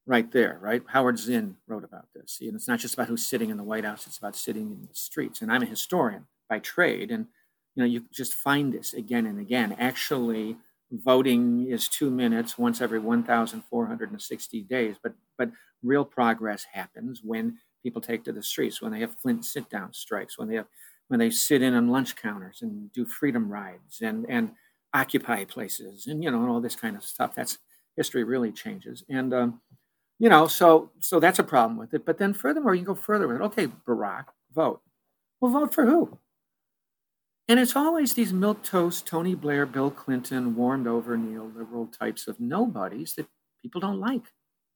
[0.05, 0.83] right there, right?
[0.89, 2.37] Howard Zinn wrote about this.
[2.43, 4.87] And it's not just about who's sitting in the White House; it's about sitting in
[4.87, 5.41] the streets.
[5.41, 7.13] And I'm a historian by trade.
[7.13, 7.29] And
[7.77, 9.77] you know, you just find this again and again.
[9.79, 10.59] Actually,
[10.93, 15.51] voting is two minutes once every 1,460 days, but but
[15.83, 20.39] real progress happens when people take to the streets, when they have Flint sit-down strikes,
[20.39, 20.67] when they have
[21.09, 24.53] when they sit in on lunch counters and do freedom rides and and
[24.95, 27.35] occupy places and you know and all this kind of stuff.
[27.35, 27.59] That's
[27.97, 29.33] history really changes and.
[29.35, 29.61] Um,
[30.19, 32.05] you know, so so that's a problem with it.
[32.05, 33.43] But then furthermore, you go further with it.
[33.45, 34.81] Okay, Barack, vote.
[35.41, 36.19] Well, vote for who?
[37.51, 42.39] And it's always these milk toast, Tony Blair, Bill Clinton, warmed over neoliberal types of
[42.39, 43.27] nobodies that
[43.61, 44.23] people don't like.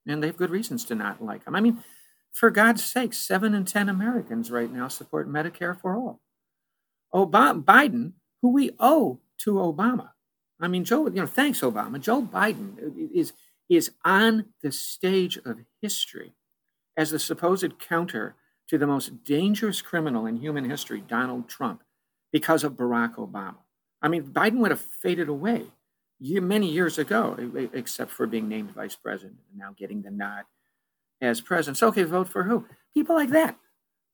[0.09, 1.55] And they have good reasons to not like them.
[1.55, 1.85] I mean,
[2.33, 6.21] for God's sake, seven in 10 Americans right now support Medicare for all.
[7.15, 10.09] Obama, Biden, who we owe to Obama.
[10.61, 12.01] I mean, Joe, you know, thanks, Obama.
[12.01, 13.35] Joe Biden is,
[13.69, 16.33] is on the stage of history
[16.97, 18.35] as the supposed counter
[18.69, 21.84] to the most dangerous criminal in human history, Donald Trump
[22.35, 23.59] because of Barack Obama.
[24.03, 25.67] I mean, Biden would have faded away
[26.21, 27.39] many years ago,
[27.73, 30.43] except for being named vice president and now getting the nod
[31.21, 31.79] as president.
[31.79, 32.67] So, okay, vote for who?
[32.93, 33.57] People like that.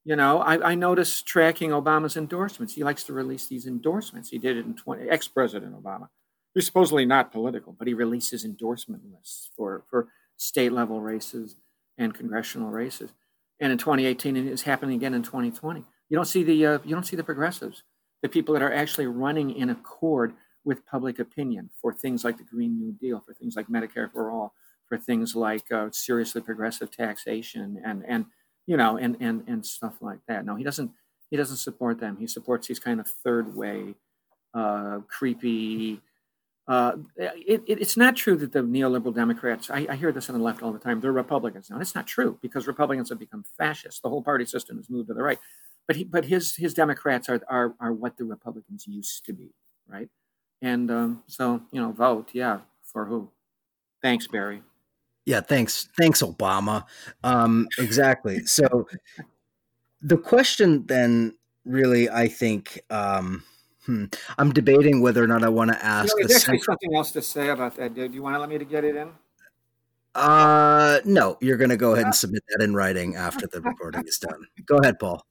[0.05, 2.75] You know, I, I noticed tracking Obama's endorsements.
[2.75, 4.29] He likes to release these endorsements.
[4.29, 6.09] He did it in 20, ex-president Obama.
[6.53, 11.55] He's supposedly not political, but he releases endorsement lists for, for state level races
[11.97, 13.13] and congressional races.
[13.59, 15.83] And in 2018, and it's happening again in 2020.
[16.09, 17.83] You don't see the uh, you don't see the progressives
[18.21, 22.43] the people that are actually running in accord with public opinion for things like the
[22.43, 24.53] Green New Deal, for things like Medicare for all,
[24.87, 28.25] for things like uh, seriously progressive taxation, and and
[28.67, 30.45] you know, and and and stuff like that.
[30.45, 30.91] No, he doesn't.
[31.29, 32.17] He doesn't support them.
[32.19, 33.95] He supports these kind of third way,
[34.53, 36.01] uh, creepy.
[36.67, 39.69] Uh, it, it, it's not true that the neoliberal Democrats.
[39.69, 41.01] I, I, hear this on the left all the time.
[41.01, 41.79] They're Republicans now.
[41.79, 43.99] It's not true because Republicans have become fascists.
[43.99, 45.39] The whole party system has moved to the right
[45.91, 49.49] but he, but his his Democrats are are are what the Republicans used to be,
[49.89, 50.07] right?
[50.61, 53.29] And um, so you know, vote, yeah, for who?
[54.01, 54.63] Thanks, Barry.
[55.25, 56.85] Yeah, thanks, thanks, Obama.
[57.25, 58.45] Um, exactly.
[58.45, 58.87] So
[60.01, 61.35] the question then,
[61.65, 62.81] really, I think.
[62.89, 63.43] Um,
[63.87, 64.05] Hmm.
[64.37, 66.13] I'm debating whether or not I want to ask.
[66.15, 67.95] You know, there's actually something else to say about that.
[67.95, 69.09] Do you want to let me to get it in?
[70.13, 71.35] Uh, no.
[71.41, 74.45] You're going to go ahead and submit that in writing after the recording is done.
[74.67, 75.25] Go ahead, Paul.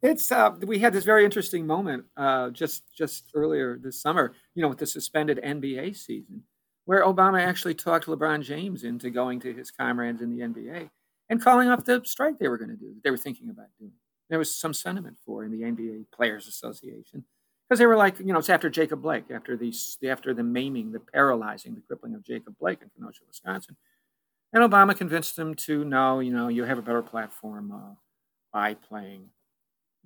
[0.00, 4.62] It's uh, we had this very interesting moment uh, just just earlier this summer, you
[4.62, 6.44] know, with the suspended NBA season,
[6.84, 10.90] where Obama actually talked LeBron James into going to his comrades in the NBA
[11.28, 13.66] and calling off the strike they were going to do, that they were thinking about
[13.78, 13.92] doing.
[14.30, 17.24] There was some sentiment for in the NBA Players Association
[17.68, 19.74] because they were like, you know, it's after Jacob Blake, after the
[20.08, 23.76] after the maiming, the paralyzing, the crippling of Jacob Blake in Kenosha, Wisconsin,
[24.52, 27.94] and Obama convinced them to no, you know, you have a better platform uh,
[28.52, 29.30] by playing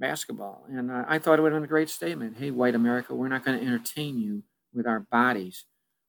[0.03, 0.65] basketball.
[0.69, 2.37] And I thought it would have been a great statement.
[2.37, 4.43] Hey, white America, we're not going to entertain you
[4.75, 5.65] with our bodies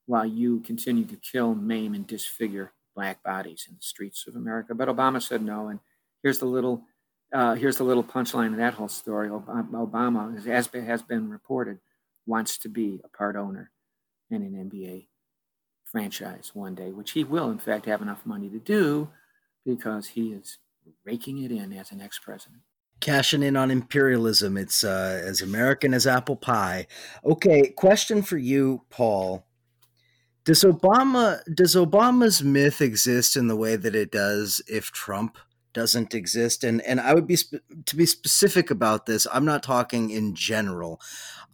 [0.08, 4.74] while you continue to kill, maim, and disfigure black bodies in the streets of America.
[4.74, 5.68] But Obama said no.
[5.68, 5.80] And
[6.24, 6.82] here's the little
[7.32, 9.30] uh, here's the little punchline of that whole story.
[9.30, 11.80] Obama, as has been reported,
[12.26, 13.72] wants to be a part owner
[14.30, 15.08] in an NBA
[15.86, 19.10] franchise one day, which he will, in fact, have enough money to do
[19.66, 20.58] because he is
[21.06, 22.62] raking it in as an ex president.
[23.00, 24.58] Cashing in on imperialism.
[24.58, 26.88] It's uh, as American as apple pie.
[27.26, 29.46] Okay, question for you, Paul.
[30.46, 35.38] Does Obama does Obama's myth exist in the way that it does if Trump
[35.74, 39.64] doesn't exist and and I would be sp- to be specific about this I'm not
[39.64, 41.02] talking in general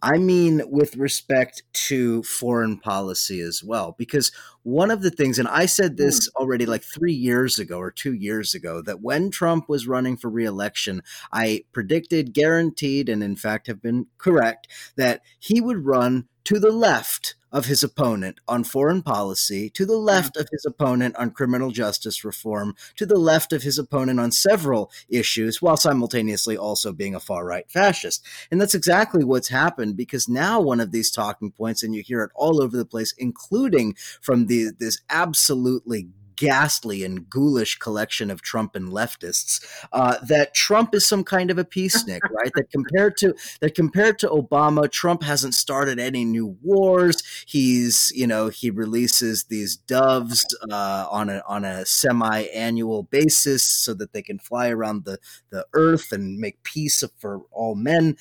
[0.02, 4.32] I mean with respect to foreign policy as well because
[4.62, 6.42] one of the things and I said this hmm.
[6.42, 10.30] already like 3 years ago or 2 years ago that when Trump was running for
[10.30, 16.58] reelection I predicted guaranteed and in fact have been correct that he would run to
[16.58, 21.30] the left of his opponent on foreign policy, to the left of his opponent on
[21.30, 26.92] criminal justice reform, to the left of his opponent on several issues, while simultaneously also
[26.92, 28.24] being a far right fascist.
[28.50, 32.22] And that's exactly what's happened because now one of these talking points, and you hear
[32.22, 36.08] it all over the place, including from the, this absolutely
[36.40, 39.62] ghastly and ghoulish collection of Trump and leftists
[39.92, 42.50] uh, that Trump is some kind of a peacenik, right?
[42.54, 47.22] that compared to that compared to Obama, Trump hasn't started any new wars.
[47.46, 53.62] He's you know he releases these doves uh, on a on a semi annual basis
[53.62, 55.18] so that they can fly around the
[55.50, 58.16] the earth and make peace for all men.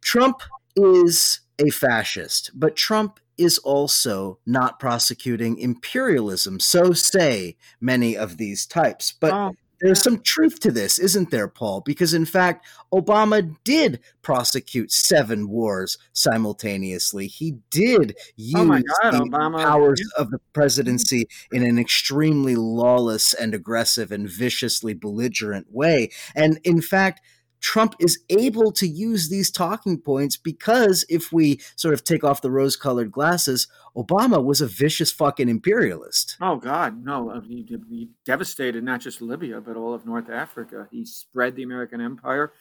[0.00, 0.42] Trump
[0.76, 6.60] is a fascist, but Trump is also not prosecuting imperialism.
[6.60, 9.12] So say many of these types.
[9.12, 11.82] But oh, there's some truth to this, isn't there, Paul?
[11.82, 17.28] Because in fact, Obama did prosecute seven wars simultaneously.
[17.28, 18.66] He did oh use oh
[19.02, 21.56] God, the Obama, powers of the presidency mm-hmm.
[21.56, 26.10] in an extremely lawless and aggressive and viciously belligerent way.
[26.34, 27.20] And in fact,
[27.60, 32.42] Trump is able to use these talking points because if we sort of take off
[32.42, 36.36] the rose colored glasses, Obama was a vicious fucking imperialist.
[36.40, 37.40] Oh, God, no.
[37.46, 40.88] He, he, devastated not just Libya, but all of North Africa.
[40.90, 42.52] He spread the American empire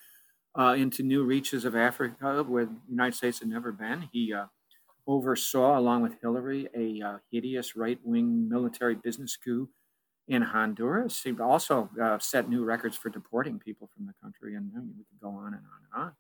[0.58, 4.10] uh, into new reaches of Africa where the United States had never been.
[4.12, 4.46] He uh,
[5.06, 9.70] oversaw, along with Hillary, a uh, hideous right wing military business coup
[10.28, 11.22] in Honduras.
[11.24, 14.94] He also uh, set new records for deporting people from the country, and I mean,
[14.98, 16.12] we could go on and on and on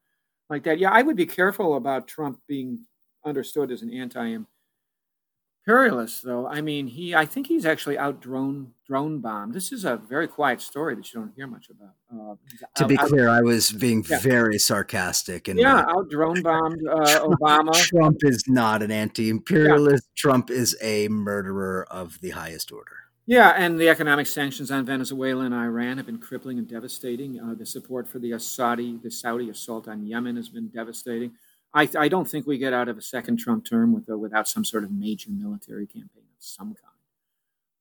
[0.49, 0.79] like that.
[0.79, 2.85] Yeah, I would be careful about Trump being
[3.25, 6.47] understood as an anti-imperialist, though.
[6.47, 9.53] I mean, he, I think he's actually out drone drone bombed.
[9.53, 11.95] This is a very quiet story that you don't hear much about.
[12.09, 12.35] Uh,
[12.75, 14.19] to out, be clear, out, I was being yeah.
[14.19, 15.49] very sarcastic.
[15.49, 17.73] And yeah, out drone bombed uh, Obama.
[17.73, 20.07] Trump is not an anti-imperialist.
[20.07, 20.13] Yeah.
[20.15, 23.06] Trump is a murderer of the highest order.
[23.27, 27.41] Yeah, and the economic sanctions on Venezuela and Iran have been crippling and devastating.
[27.41, 31.33] Uh, the support for the Saudi, the Saudi assault on Yemen has been devastating.
[31.73, 34.47] I, I don't think we get out of a second Trump term with, uh, without
[34.47, 36.93] some sort of major military campaign of some kind.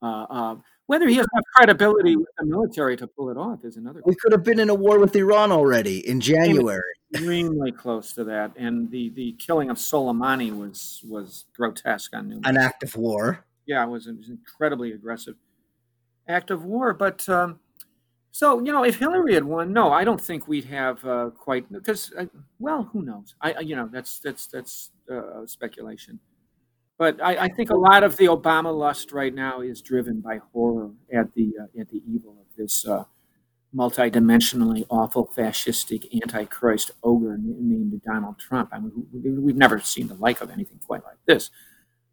[0.03, 3.77] Uh, uh whether he has enough credibility with the military to pull it off is
[3.77, 4.03] another.
[4.05, 6.83] We could have been in a war with Iran already in January.
[7.13, 12.49] Extremely close to that, and the, the killing of Soleimani was was grotesque on numerous.
[12.49, 15.37] An act of war yeah, it was, it was an incredibly aggressive
[16.29, 16.95] act of war.
[16.95, 17.61] But um,
[18.33, 21.71] so you know, if Hillary had won, no, I don't think we'd have uh, quite
[21.73, 22.27] because uh,
[22.59, 23.35] well, who knows?
[23.41, 26.21] I you know that's that's that's uh, speculation.
[26.99, 30.41] But I, I, think a lot of the Obama lust right now is driven by
[30.53, 33.05] horror at the uh, at the evil of this uh,
[33.75, 38.71] multidimensionally awful fascistic antichrist ogre named Donald Trump.
[38.73, 41.51] I mean, we've never seen the like of anything quite like this.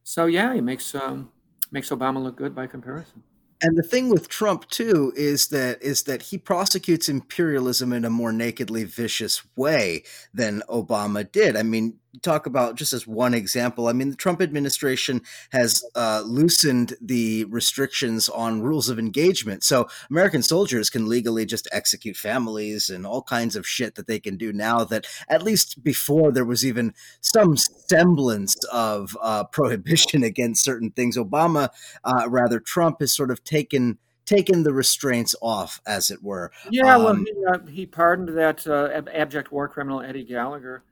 [0.03, 1.32] So yeah, it makes um,
[1.73, 3.23] makes Obama look good by comparison.
[3.61, 8.09] And the thing with Trump too is that is that he prosecutes imperialism in a
[8.09, 10.03] more nakedly vicious way
[10.33, 11.55] than Obama did.
[11.55, 13.87] I mean, talk about just as one example.
[13.87, 19.87] I mean, the Trump administration has uh, loosened the restrictions on rules of engagement, so
[20.09, 24.37] American soldiers can legally just execute families and all kinds of shit that they can
[24.37, 24.83] do now.
[24.83, 31.17] That at least before there was even some semblance of uh, prohibition against certain things.
[31.17, 31.69] Obama,
[32.03, 36.51] uh, rather, Trump has sort of taken taken the restraints off, as it were.
[36.71, 40.83] Yeah, um, well, he, uh, he, pardoned that uh, abject war criminal Eddie Gallagher.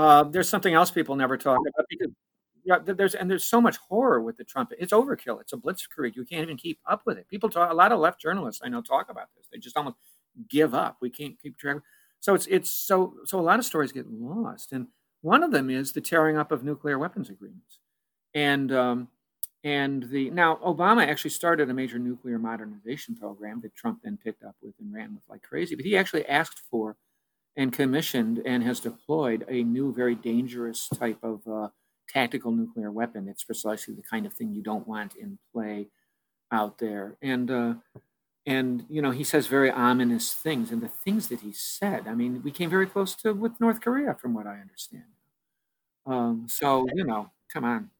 [0.00, 2.08] Uh, there's something else people never talk about because
[2.64, 4.72] yeah, there's and there's so much horror with the Trump.
[4.78, 5.42] It's overkill.
[5.42, 6.16] It's a blitzkrieg.
[6.16, 7.28] You can't even keep up with it.
[7.28, 7.70] People talk.
[7.70, 9.46] A lot of left journalists I know talk about this.
[9.52, 9.96] They just almost
[10.48, 10.96] give up.
[11.02, 11.82] We can't keep track.
[12.20, 14.86] So it's it's so so a lot of stories get lost, and
[15.20, 17.78] one of them is the tearing up of nuclear weapons agreements,
[18.34, 19.08] and um,
[19.64, 24.44] and the now Obama actually started a major nuclear modernization program that Trump then picked
[24.44, 25.74] up with and ran with like crazy.
[25.74, 26.96] But he actually asked for
[27.56, 31.68] and commissioned and has deployed a new, very dangerous type of uh,
[32.08, 33.28] tactical nuclear weapon.
[33.28, 35.88] It's precisely the kind of thing you don't want in play
[36.52, 37.16] out there.
[37.22, 37.74] And uh,
[38.46, 40.70] and you know he says very ominous things.
[40.70, 43.80] And the things that he said, I mean, we came very close to with North
[43.80, 45.04] Korea, from what I understand.
[46.06, 47.90] Um, so you know, come on.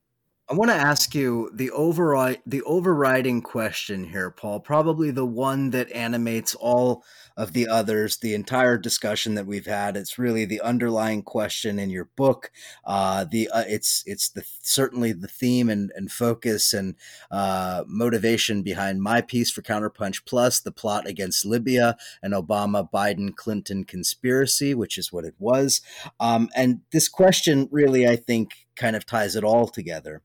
[0.51, 4.59] I want to ask you the override the overriding question here, Paul.
[4.59, 7.05] Probably the one that animates all
[7.37, 9.97] of the others, the entire discussion that we've had.
[9.97, 12.51] It's really the underlying question in your book.
[12.85, 16.97] Uh, the uh, it's it's the certainly the theme and, and focus and
[17.31, 23.37] uh, motivation behind my piece for Counterpunch Plus, the plot against Libya and Obama Biden
[23.37, 25.81] Clinton conspiracy, which is what it was.
[26.19, 30.25] Um, and this question really, I think, kind of ties it all together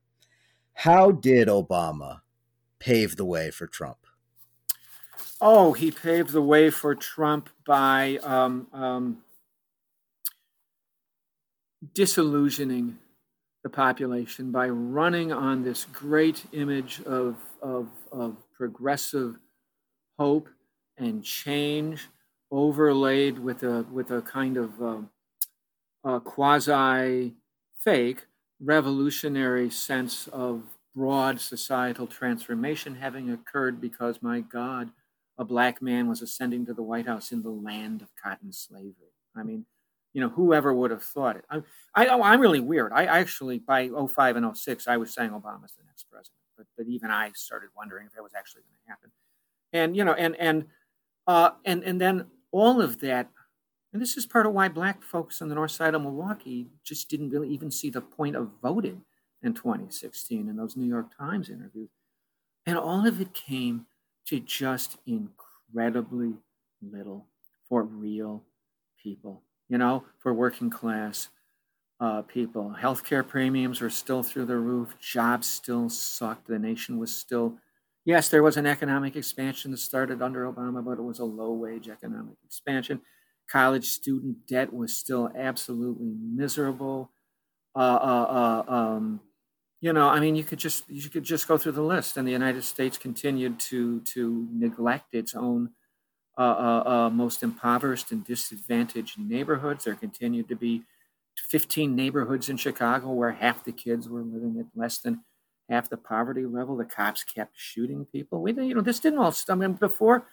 [0.76, 2.20] how did Obama
[2.78, 3.96] pave the way for Trump?
[5.40, 9.22] Oh, he paved the way for Trump by um, um,
[11.94, 12.98] disillusioning
[13.62, 19.38] the population, by running on this great image of, of, of progressive
[20.18, 20.50] hope
[20.98, 22.08] and change,
[22.50, 25.06] overlaid with a, with a kind of
[26.04, 27.34] uh, quasi
[27.78, 28.26] fake
[28.60, 30.62] revolutionary sense of
[30.94, 34.90] broad societal transformation having occurred because, my God,
[35.38, 39.12] a black man was ascending to the White House in the land of cotton slavery.
[39.36, 39.66] I mean,
[40.14, 41.44] you know, whoever would have thought it?
[41.50, 41.62] I'm,
[41.94, 42.92] I, am really weird.
[42.94, 46.86] I actually, by 05 and 06, I was saying Obama's the next president, but, but
[46.86, 49.12] even I started wondering if that was actually going to happen.
[49.74, 50.64] And, you know, and, and,
[51.26, 53.28] uh, and, and then all of that
[53.96, 57.08] and this is part of why black folks on the north side of Milwaukee just
[57.08, 59.00] didn't really even see the point of voting
[59.42, 61.88] in 2016 in those New York Times interviews.
[62.66, 63.86] And all of it came
[64.26, 66.34] to just incredibly
[66.82, 67.24] little
[67.70, 68.44] for real
[69.02, 69.40] people,
[69.70, 71.30] you know, for working class
[71.98, 72.76] uh, people.
[72.78, 77.56] Healthcare premiums were still through the roof, jobs still sucked, the nation was still.
[78.04, 81.54] Yes, there was an economic expansion that started under Obama, but it was a low
[81.54, 83.00] wage economic expansion
[83.50, 87.10] college student debt was still absolutely miserable.
[87.74, 89.20] Uh, uh, uh, um,
[89.80, 92.26] you know, I mean, you could just you could just go through the list, and
[92.26, 95.70] the United States continued to to neglect its own
[96.38, 99.84] uh, uh, uh, most impoverished and disadvantaged neighborhoods.
[99.84, 100.82] There continued to be
[101.48, 105.22] 15 neighborhoods in Chicago where half the kids were living at less than
[105.70, 106.76] half the poverty level.
[106.76, 108.42] The cops kept shooting people.
[108.42, 109.34] We, you know, this didn't all.
[109.48, 110.26] I mean, before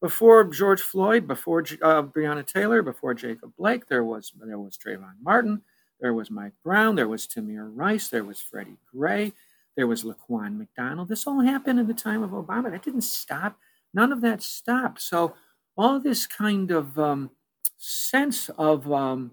[0.00, 5.14] before George Floyd, before uh, Breonna Taylor, before Jacob Blake, there was there was Trayvon
[5.22, 5.62] Martin,
[6.00, 9.32] there was Mike Brown, there was Tamir Rice, there was Freddie Gray,
[9.76, 11.08] there was Laquan McDonald.
[11.08, 12.70] This all happened in the time of Obama.
[12.70, 13.58] That didn't stop.
[13.94, 15.00] None of that stopped.
[15.00, 15.34] So
[15.76, 17.30] all this kind of um,
[17.78, 19.32] sense of um,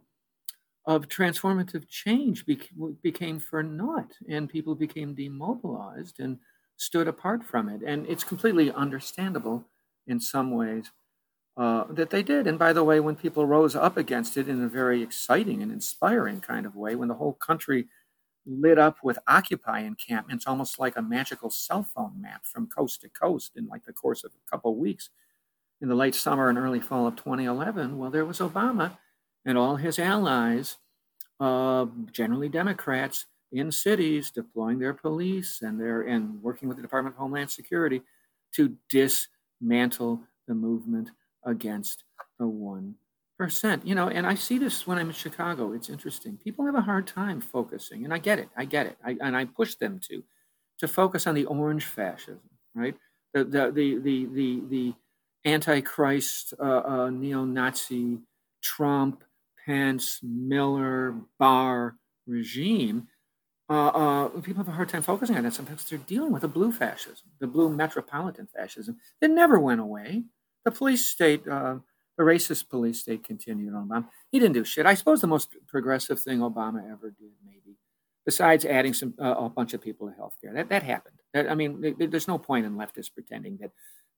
[0.86, 6.39] of transformative change became for naught, and people became demobilized and
[6.76, 7.82] stood apart from it.
[7.86, 9.66] And it's completely understandable
[10.08, 10.91] in some ways
[11.58, 12.47] uh, that they did.
[12.47, 15.72] And by the way, when people rose up against it in a very exciting and
[15.72, 17.88] inspiring kind of way, when the whole country
[18.45, 23.10] lit up with Occupy encampments, almost like a magical cell phone map from coast to
[23.10, 25.10] coast in like the course of a couple of weeks
[25.82, 28.97] in the late summer and early fall of 2011, well, there was Obama
[29.45, 30.78] and all his allies,
[31.39, 37.16] uh, generally Democrats, in cities deploying their police and their and working with the Department
[37.16, 38.01] of Homeland Security
[38.54, 39.28] to dis
[39.64, 41.09] mantle the movement
[41.45, 42.03] against
[42.39, 42.93] the 1%.
[43.86, 45.74] You know, and I see this when I'm in Chicago.
[45.74, 46.38] It's interesting.
[46.38, 48.49] People have a hard time focusing, and I get it.
[48.55, 48.97] I get it.
[49.03, 50.24] I, and I push them to
[50.80, 52.39] to focus on the orange fascism,
[52.76, 52.95] right?
[53.34, 54.93] The the the the the, the
[55.45, 58.20] antichrist uh, uh, neo-Nazi
[58.61, 59.24] Trump,
[59.66, 63.07] Pence, Miller, Barr, regime,
[63.70, 66.47] uh, uh, people have a hard time focusing on that sometimes they're dealing with a
[66.47, 70.24] blue fascism, the blue metropolitan fascism that never went away.
[70.66, 71.78] The police state, uh,
[72.18, 74.07] the racist police state continued on Obama.
[74.32, 74.86] He didn't do shit.
[74.86, 77.78] I suppose the most progressive thing Obama ever did, maybe,
[78.26, 81.16] besides adding some uh, a bunch of people to health care, that, that happened.
[81.34, 83.72] That, I mean, there's no point in leftists pretending that,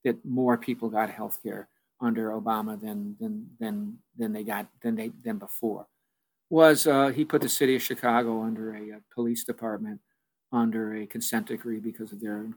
[0.04, 1.70] that more people got health care
[2.02, 5.88] under Obama than, than, than, than they got than they than before
[6.56, 10.00] was uh, he put the city of Chicago under a, a, police department
[10.54, 12.48] under a consent decree because of their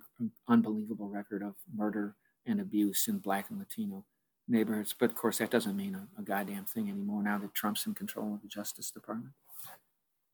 [0.46, 2.14] unbelievable record of murder
[2.46, 4.04] and abuse in Black and Latino
[4.46, 4.94] neighborhoods.
[4.96, 7.94] But of course, that doesn't mean a, a goddamn thing anymore now that Trump's in
[7.94, 9.34] control of the Justice Department.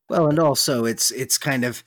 [0.09, 1.83] Well, and also it's it's kind of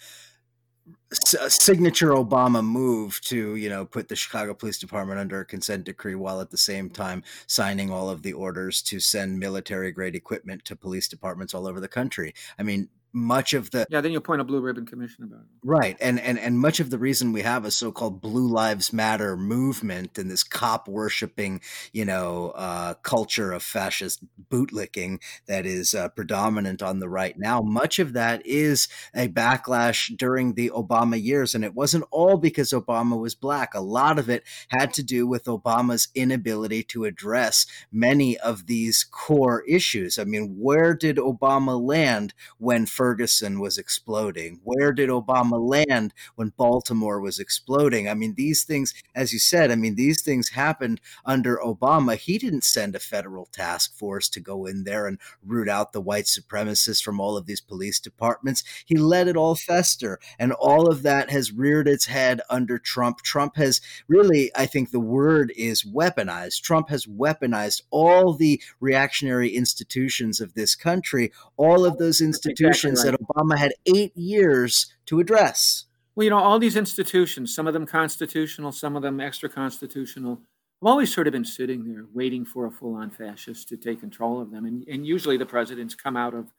[1.11, 5.85] a signature Obama move to you know put the Chicago Police Department under a consent
[5.85, 10.15] decree while at the same time signing all of the orders to send military grade
[10.15, 12.35] equipment to police departments all over the country.
[12.59, 15.47] I mean, much of the yeah then you'll point a blue ribbon commission about it.
[15.63, 19.37] Right and and and much of the reason we have a so-called blue lives matter
[19.37, 21.61] movement and this cop worshiping
[21.93, 27.61] you know uh, culture of fascist bootlicking that is uh, predominant on the right now
[27.61, 32.71] much of that is a backlash during the obama years and it wasn't all because
[32.71, 33.75] obama was black.
[33.75, 39.05] A lot of it had to do with obama's inability to address many of these
[39.05, 40.19] core issues.
[40.19, 44.59] I mean where did obama land when Ferguson was exploding?
[44.65, 48.09] Where did Obama land when Baltimore was exploding?
[48.09, 52.17] I mean, these things, as you said, I mean, these things happened under Obama.
[52.17, 56.01] He didn't send a federal task force to go in there and root out the
[56.01, 58.65] white supremacists from all of these police departments.
[58.85, 60.19] He let it all fester.
[60.37, 63.23] And all of that has reared its head under Trump.
[63.23, 66.63] Trump has really, I think the word is weaponized.
[66.63, 73.13] Trump has weaponized all the reactionary institutions of this country, all of those institutions right.
[73.13, 75.87] that Obama had eight years to address.
[76.15, 80.41] Well, you know, all these institutions, some of them constitutional, some of them extra constitutional,
[80.81, 84.01] have always sort of been sitting there waiting for a full on fascist to take
[84.01, 84.65] control of them.
[84.65, 86.53] And, and usually the presidents come out of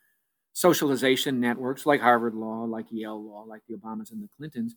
[0.53, 4.75] socialization networks like Harvard Law, like Yale Law, like the Obamas and the Clintons,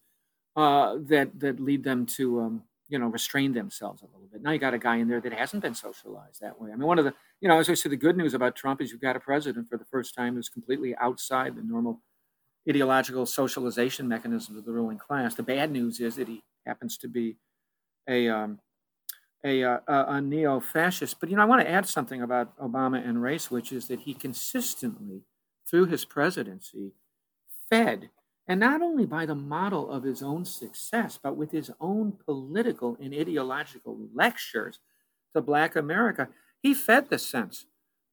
[0.56, 4.42] uh, that, that lead them to, um, you know, restrain themselves a little bit.
[4.42, 6.70] Now you got a guy in there that hasn't been socialized that way.
[6.72, 8.82] I mean, one of the you know, as I said, the good news about Trump
[8.82, 12.02] is you've got a president for the first time who's completely outside the normal
[12.68, 15.34] ideological socialization mechanisms of the ruling class.
[15.34, 17.38] The bad news is that he happens to be
[18.08, 18.60] a um,
[19.44, 21.20] a, uh, a, a neo-fascist.
[21.20, 24.00] But you know, I want to add something about Obama and race, which is that
[24.00, 25.22] he consistently,
[25.68, 26.94] through his presidency,
[27.70, 28.10] fed,
[28.46, 32.96] and not only by the model of his own success, but with his own political
[33.00, 34.80] and ideological lectures
[35.32, 36.28] to Black America
[36.62, 37.66] he fed the sense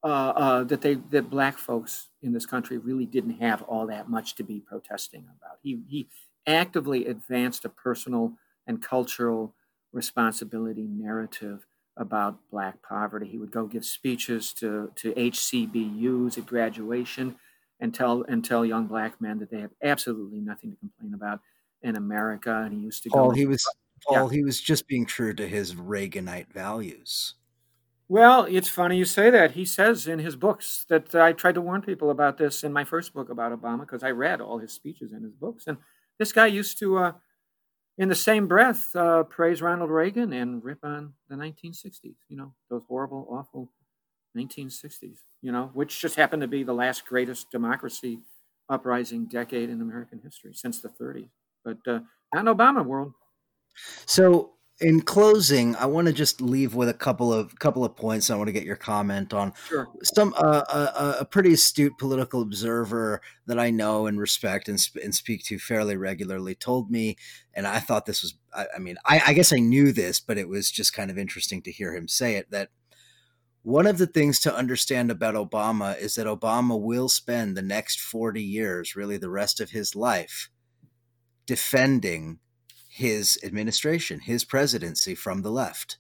[0.04, 4.10] uh, uh, that they that black folks in this country really didn't have all that
[4.10, 5.58] much to be protesting about.
[5.62, 6.08] He he
[6.48, 8.34] actively advanced a personal
[8.66, 9.56] and cultural
[9.92, 11.66] responsibility narrative
[11.98, 13.28] about black poverty.
[13.28, 17.36] He would go give speeches to to HBCUs at graduation
[17.80, 21.42] and tell and tell young black men that they have absolutely nothing to complain about
[21.82, 22.62] in America.
[22.64, 23.36] And he used to Paul, go.
[23.36, 23.66] He was
[24.08, 24.32] Paul.
[24.32, 24.38] Yeah.
[24.38, 27.36] He was just being true to his Reaganite values.
[28.10, 29.52] Well, it's funny you say that.
[29.52, 32.84] He says in his books that I tried to warn people about this in my
[32.84, 35.66] first book about Obama because I read all his speeches in his books.
[35.68, 35.78] And
[36.18, 37.12] this guy used to, uh,
[37.98, 42.54] in the same breath, uh, praise Ronald Reagan and rip on the 1960s, you know,
[42.70, 43.72] those horrible, awful
[44.36, 48.22] 1960s, you know, which just happened to be the last greatest democracy
[48.70, 51.30] uprising decade in American history since the 30s.
[51.66, 52.02] But uh,
[52.34, 53.14] not an Obama world.
[54.06, 58.30] So in closing, I want to just leave with a couple of couple of points.
[58.30, 59.54] I want to get your comment on.
[59.68, 59.90] Sure.
[60.04, 65.04] Some uh, a, a, pretty astute political observer that I know and respect and, sp-
[65.04, 67.18] and speak to fairly regularly told me,
[67.54, 68.36] and I thought this was.
[68.54, 71.18] I, I mean, I, I guess I knew this, but it was just kind of
[71.18, 72.50] interesting to hear him say it.
[72.52, 72.70] That
[73.64, 78.00] one of the things to understand about Obama is that Obama will spend the next
[78.00, 80.50] forty years, really the rest of his life,
[81.46, 82.40] defending
[83.00, 85.98] his administration, his presidency from the left.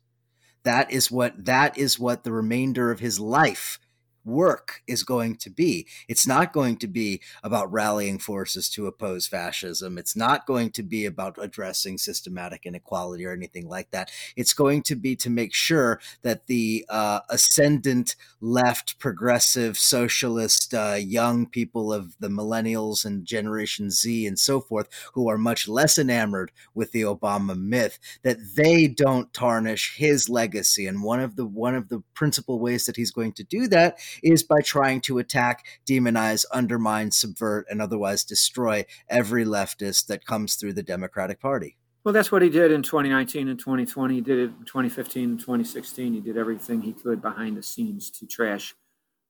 [0.64, 3.80] That is what that is what the remainder of his life
[4.26, 5.88] work is going to be.
[6.07, 9.97] It's not going to be about rallying forces to oppose fascism.
[9.97, 14.11] It's not going to be about addressing systematic inequality or anything like that.
[14.36, 20.97] It's going to be to make sure that the uh, ascendant left, progressive, socialist, uh,
[20.99, 25.97] young people of the millennials and Generation Z and so forth, who are much less
[25.97, 30.88] enamored with the Obama myth, that they don't tarnish his legacy.
[30.88, 33.97] And one of the one of the principal ways that he's going to do that
[34.24, 40.55] is by trying to attack, demonize, undermine, subvert, and otherwise destroy every leftist that comes
[40.55, 41.78] through the Democratic Party.
[42.03, 44.16] Well, that's what he did in 2019 and 2020.
[44.16, 46.14] He did it in 2015 and 2016.
[46.14, 48.74] He did everything he could behind the scenes to trash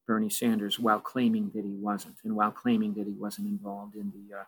[0.05, 4.11] Bernie Sanders while claiming that he wasn't, and while claiming that he wasn't involved in
[4.11, 4.43] the uh,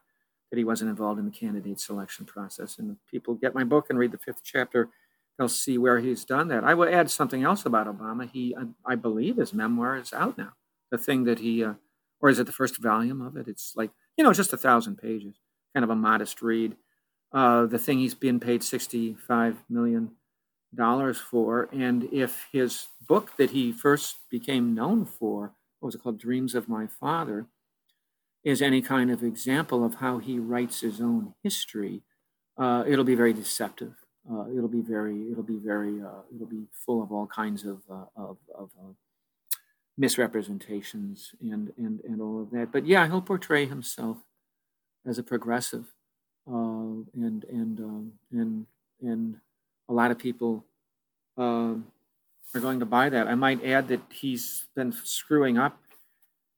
[0.50, 2.78] that he wasn't involved in the candidate selection process.
[2.78, 4.90] And people get my book and read the fifth chapter,
[5.42, 6.64] they'll see where he's done that.
[6.64, 8.30] I will add something else about Obama.
[8.30, 10.54] He, I, I believe, his memoir is out now.
[10.92, 11.74] The thing that he, uh,
[12.20, 13.48] or is it the first volume of it?
[13.48, 15.36] It's like you know, just a thousand pages,
[15.74, 16.76] kind of a modest read.
[17.34, 20.12] Uh, the thing he's been paid sixty-five million
[20.76, 26.04] dollars for, and if his book that he first became known for, what was it
[26.04, 27.48] called, Dreams of My Father,
[28.44, 32.04] is any kind of example of how he writes his own history,
[32.58, 34.01] uh, it'll be very deceptive.
[34.30, 37.82] Uh, it'll be very, it'll be very, uh, it'll be full of all kinds of
[37.90, 38.94] uh, of, of uh,
[39.98, 42.72] misrepresentations and and and all of that.
[42.72, 44.18] But yeah, he'll portray himself
[45.08, 45.94] as a progressive,
[46.48, 48.68] uh, and and um, and
[49.02, 49.38] and
[49.90, 50.66] a lot of people
[51.38, 51.88] um,
[52.54, 53.28] are going to buy that.
[53.28, 55.80] I might add that he's been screwing up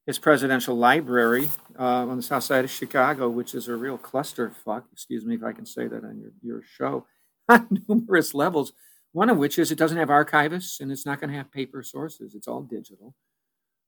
[0.06, 1.48] his presidential library
[1.78, 4.84] uh, on the south side of Chicago, which is a real clusterfuck.
[4.92, 7.06] Excuse me if I can say that on your, your show
[7.48, 8.72] on numerous levels.
[9.12, 11.82] One of which is it doesn't have archivists and it's not going to have paper
[11.82, 12.34] sources.
[12.34, 13.14] It's all digital.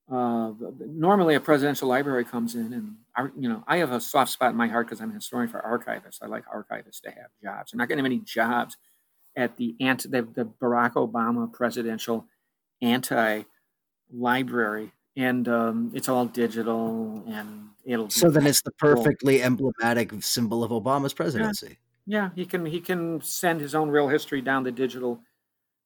[0.09, 0.53] Uh,
[0.87, 4.57] normally, a presidential library comes in, and you know, I have a soft spot in
[4.57, 6.23] my heart because I'm a historian for archivists.
[6.23, 7.73] I like archivists to have jobs.
[7.73, 8.77] They're not going to have any jobs
[9.35, 12.27] at the anti the, the Barack Obama presidential
[12.81, 13.43] anti
[14.13, 19.47] library and um, it's all digital and it'll so then it's the perfectly cool.
[19.47, 22.31] emblematic symbol of obama's presidency yeah.
[22.35, 25.21] he can he can send his own real history down the digital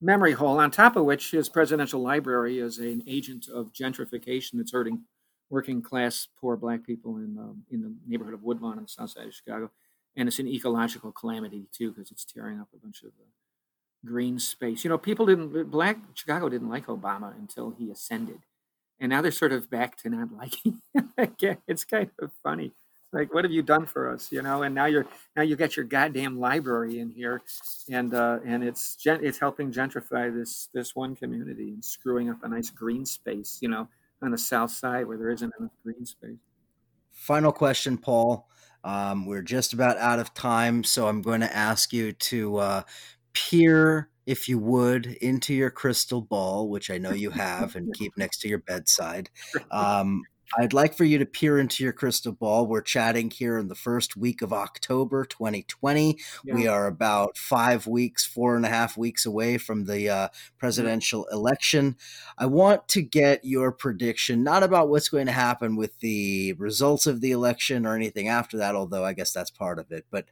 [0.01, 4.73] memory hole on top of which his presidential library is an agent of gentrification that's
[4.73, 5.03] hurting
[5.51, 9.11] working class poor black people in um, in the neighborhood of woodlawn on the south
[9.11, 9.71] side of chicago
[10.17, 13.29] and it's an ecological calamity too because it's tearing up a bunch of uh,
[14.07, 18.41] green space you know people didn't black chicago didn't like obama until he ascended
[19.01, 20.81] and now they're sort of back to not liking
[21.17, 21.59] again.
[21.67, 22.73] It's kind of funny.
[23.13, 24.31] Like, what have you done for us?
[24.31, 25.07] You know, and now you're
[25.37, 27.43] now you got your goddamn library in here,
[27.91, 32.49] and uh, and it's it's helping gentrify this this one community and screwing up a
[32.49, 33.59] nice green space.
[33.61, 33.89] You know,
[34.23, 36.39] on the south side where there isn't enough green space.
[37.13, 38.49] Final question, Paul.
[38.85, 42.83] Um, we're just about out of time, so I'm going to ask you to uh,
[43.33, 48.17] peer if you would, into your crystal ball, which I know you have and keep
[48.17, 49.29] next to your bedside.
[49.73, 50.23] Um,
[50.59, 52.67] I'd like for you to peer into your crystal ball.
[52.67, 56.19] We're chatting here in the first week of October 2020.
[56.45, 56.55] Yeah.
[56.55, 60.29] We are about five weeks, four and a half weeks away from the uh,
[60.59, 61.97] presidential election.
[62.37, 67.07] I want to get your prediction, not about what's going to happen with the results
[67.07, 70.27] of the election or anything after that, although I guess that's part of it, but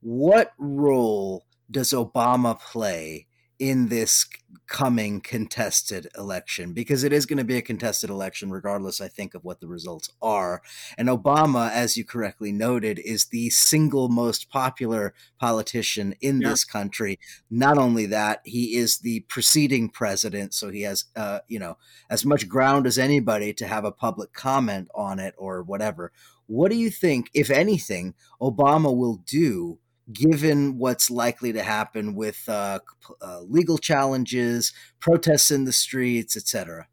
[0.00, 3.26] what role does Obama play
[3.58, 4.26] in this
[4.66, 9.34] coming contested election because it is going to be a contested election regardless i think
[9.34, 10.62] of what the results are.
[10.96, 16.48] And obama as you correctly noted is the single most popular politician in yeah.
[16.48, 17.18] this country.
[17.50, 21.76] Not only that he is the preceding president so he has uh, you know
[22.08, 26.12] as much ground as anybody to have a public comment on it or whatever.
[26.46, 29.78] What do you think if anything obama will do
[30.12, 32.80] given what's likely to happen with uh,
[33.22, 36.88] uh, legal challenges, protests in the streets, etc.?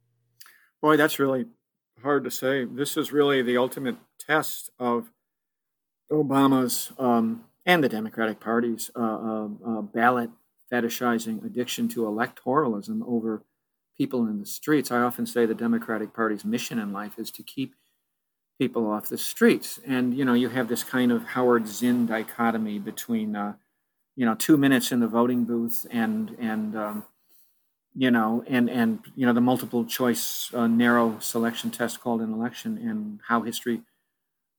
[0.82, 1.46] Boy, that's really
[2.02, 2.66] hard to say.
[2.66, 5.12] This is really the ultimate test of
[6.12, 10.30] Obama's um, and the Democratic Party's uh, um, uh, ballot
[10.72, 13.44] fetishizing addiction to electoralism over
[13.98, 14.92] people in the streets.
[14.92, 17.76] I often say the Democratic Party's mission in life is to keep
[18.62, 19.80] people off the streets.
[19.88, 23.54] And you know, you have this kind of Howard Zinn dichotomy between uh,
[24.16, 27.06] you know two minutes in the voting booth and and um,
[27.96, 32.32] you know and and you know the multiple choice uh, narrow selection test called an
[32.32, 33.82] election and how history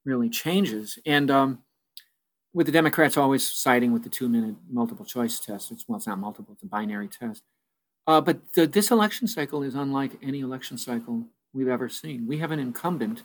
[0.04, 0.98] really changes.
[1.06, 1.62] And um,
[2.52, 5.70] with the Democrats always siding with the two minute multiple choice test.
[5.70, 7.44] It's well, it's not multiple; it's a binary test.
[8.08, 12.26] Uh, but the, this election cycle is unlike any election cycle we've ever seen.
[12.26, 13.22] We have an incumbent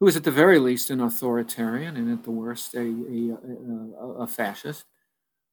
[0.00, 3.36] who is at the very least an authoritarian and at the worst a, a,
[4.00, 4.86] a, a fascist,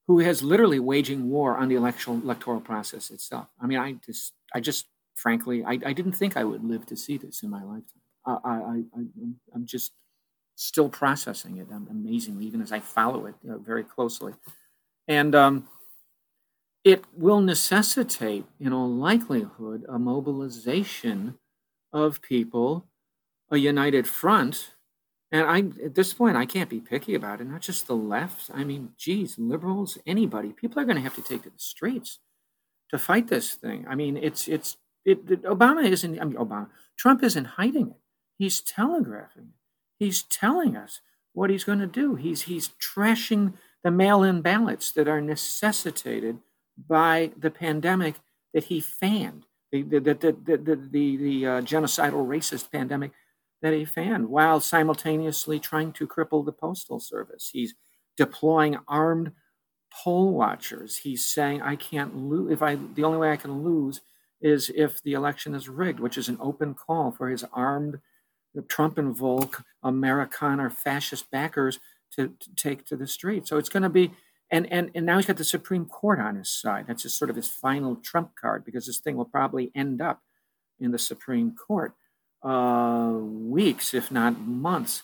[0.07, 3.47] who has literally waging war on the electoral, electoral process itself.
[3.61, 6.95] I mean, I just, I just, frankly, I, I didn't think I would live to
[6.95, 8.01] see this in my lifetime.
[8.25, 8.99] I, I, I
[9.55, 9.91] am just
[10.55, 14.33] still processing it amazingly, even as I follow it you know, very closely.
[15.07, 15.67] And um,
[16.83, 21.37] it will necessitate, in all likelihood, a mobilization
[21.91, 22.85] of people
[23.49, 24.71] a united front.
[25.31, 27.47] And I, at this point, I can't be picky about it.
[27.47, 28.49] Not just the left.
[28.53, 30.53] I mean, geez, liberals, anybody.
[30.53, 32.19] People are going to have to take to the streets
[32.89, 33.85] to fight this thing.
[33.89, 36.19] I mean, it's it's it, it, Obama isn't.
[36.19, 36.69] I mean, Obama.
[36.97, 38.01] Trump isn't hiding it.
[38.37, 39.49] He's telegraphing.
[39.99, 41.01] He's telling us
[41.33, 42.15] what he's going to do.
[42.15, 46.39] He's he's trashing the mail-in ballots that are necessitated
[46.77, 48.15] by the pandemic
[48.53, 53.11] that he fanned, the the the the, the, the, the uh, genocidal racist pandemic
[53.61, 57.49] that he fanned, while simultaneously trying to cripple the postal service.
[57.51, 57.73] He's
[58.15, 59.31] deploying armed
[59.91, 60.97] poll watchers.
[60.97, 62.51] He's saying, "I can't lose.
[62.51, 64.01] If I, the only way I can lose
[64.41, 67.99] is if the election is rigged," which is an open call for his armed
[68.57, 71.79] uh, Trumpenvolk Americana fascist backers
[72.15, 73.47] to, to take to the street.
[73.47, 74.11] So it's going to be,
[74.51, 76.85] and, and, and now he's got the Supreme Court on his side.
[76.87, 80.21] That's just sort of his final trump card because this thing will probably end up
[80.79, 81.93] in the Supreme Court
[82.43, 85.03] uh, weeks, if not months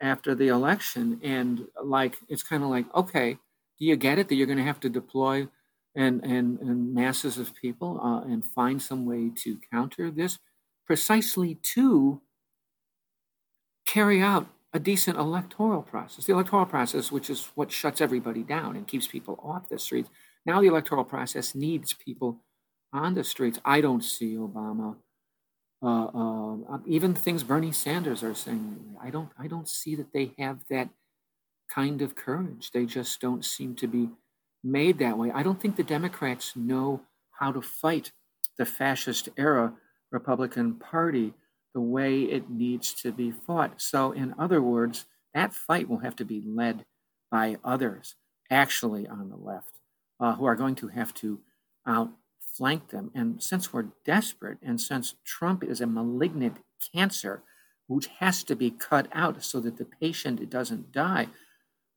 [0.00, 1.20] after the election.
[1.22, 3.38] And like, it's kind of like, okay,
[3.78, 5.48] do you get it that you're going to have to deploy
[5.94, 10.38] and, and, and masses of people uh, and find some way to counter this
[10.86, 12.20] precisely to
[13.86, 16.26] carry out a decent electoral process.
[16.26, 20.10] The electoral process, which is what shuts everybody down and keeps people off the streets.
[20.44, 22.40] Now the electoral process needs people
[22.92, 23.58] on the streets.
[23.64, 24.96] I don't see Obama.
[25.86, 30.32] Uh, uh, even things Bernie Sanders are saying, I don't, I don't see that they
[30.36, 30.88] have that
[31.72, 32.72] kind of courage.
[32.72, 34.10] They just don't seem to be
[34.64, 35.30] made that way.
[35.30, 37.02] I don't think the Democrats know
[37.38, 38.10] how to fight
[38.58, 39.74] the fascist era
[40.10, 41.34] Republican Party
[41.72, 43.80] the way it needs to be fought.
[43.80, 46.84] So, in other words, that fight will have to be led
[47.30, 48.16] by others,
[48.50, 49.78] actually on the left,
[50.18, 51.38] uh, who are going to have to
[52.56, 53.10] outflank them.
[53.14, 56.58] And since we're desperate, and since Trump is a malignant
[56.92, 57.42] cancer
[57.86, 61.28] which has to be cut out so that the patient doesn't die,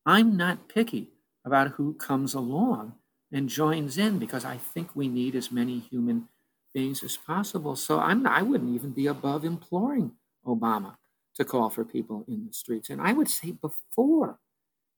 [0.06, 1.08] I'm not picky
[1.44, 2.94] about who comes along
[3.32, 6.28] and joins in because I think we need as many human
[6.74, 7.74] beings as possible.
[7.74, 10.12] So I'm I wouldn't even be above imploring
[10.46, 10.96] Obama
[11.36, 12.90] to call for people in the streets.
[12.90, 14.38] And I would say before,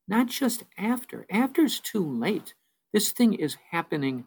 [0.09, 1.25] not just after.
[1.31, 2.55] After is too late.
[2.93, 4.27] This thing is happening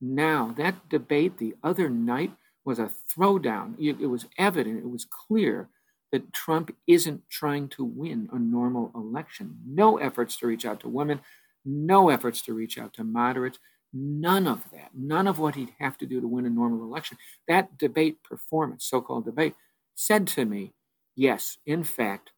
[0.00, 0.54] now.
[0.56, 2.32] That debate the other night
[2.64, 3.74] was a throwdown.
[3.78, 5.68] It, was evident, it was clear
[6.12, 9.58] that Trump isn't trying to win a normal election.
[9.66, 11.20] No efforts to reach out to women,
[11.64, 13.58] no efforts to reach out to moderates
[13.98, 17.16] None of that, none of what he'd have to do to win a normal election.
[17.48, 19.54] That debate performance, so called debate,
[19.94, 20.74] said to me,
[21.14, 22.32] yes, in fact,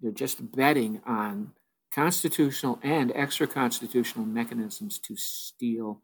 [0.00, 1.52] they're just betting on
[1.94, 6.00] constitutional and extra constitutional mechanisms to steal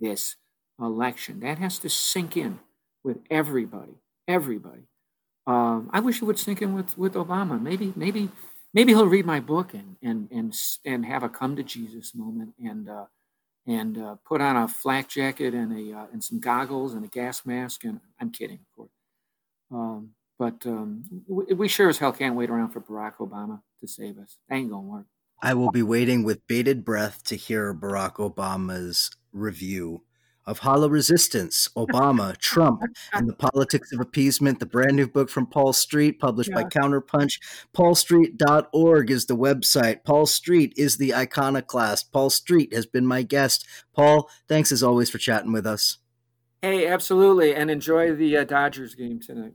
[0.00, 0.36] this
[0.80, 1.40] election.
[1.40, 2.60] That has to sink in
[3.04, 3.94] with everybody,
[4.26, 4.88] everybody.
[5.46, 7.60] Um, I wish it would sink in with, with Obama.
[7.60, 8.30] Maybe, maybe,
[8.74, 12.54] maybe he'll read my book and and and and have a come to Jesus moment
[12.58, 13.06] and uh,
[13.66, 17.08] and uh, put on a flak jacket and a uh, and some goggles and a
[17.08, 17.84] gas mask.
[17.84, 18.90] And I'm kidding, of course.
[19.70, 24.18] Um, but um, we, sure as hell can't wait around for Barack Obama to save
[24.18, 24.36] us.
[24.48, 25.06] That ain't gonna work.
[25.42, 30.02] I will be waiting with bated breath to hear Barack Obama's review
[30.46, 32.82] of Hollow Resistance, Obama, Trump,
[33.12, 36.62] and the Politics of Appeasement, the brand new book from Paul Street, published yeah.
[36.62, 37.40] by Counterpunch.
[37.76, 40.04] PaulStreet.org is the website.
[40.04, 42.12] Paul Street is the iconoclast.
[42.12, 43.66] Paul Street has been my guest.
[43.92, 45.98] Paul, thanks as always for chatting with us.
[46.62, 47.54] Hey, absolutely.
[47.54, 49.54] And enjoy the uh, Dodgers game tonight.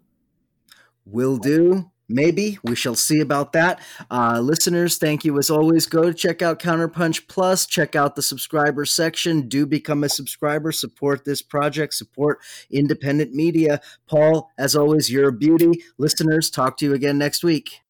[1.06, 1.91] Will do.
[2.12, 3.80] Maybe we shall see about that.
[4.10, 5.86] Uh, listeners, thank you as always.
[5.86, 9.48] Go check out Counterpunch Plus, check out the subscriber section.
[9.48, 12.40] Do become a subscriber, support this project, support
[12.70, 13.82] independent media.
[14.08, 15.84] Paul, as always, you're a beauty.
[15.98, 17.82] Listeners, talk to you again next week.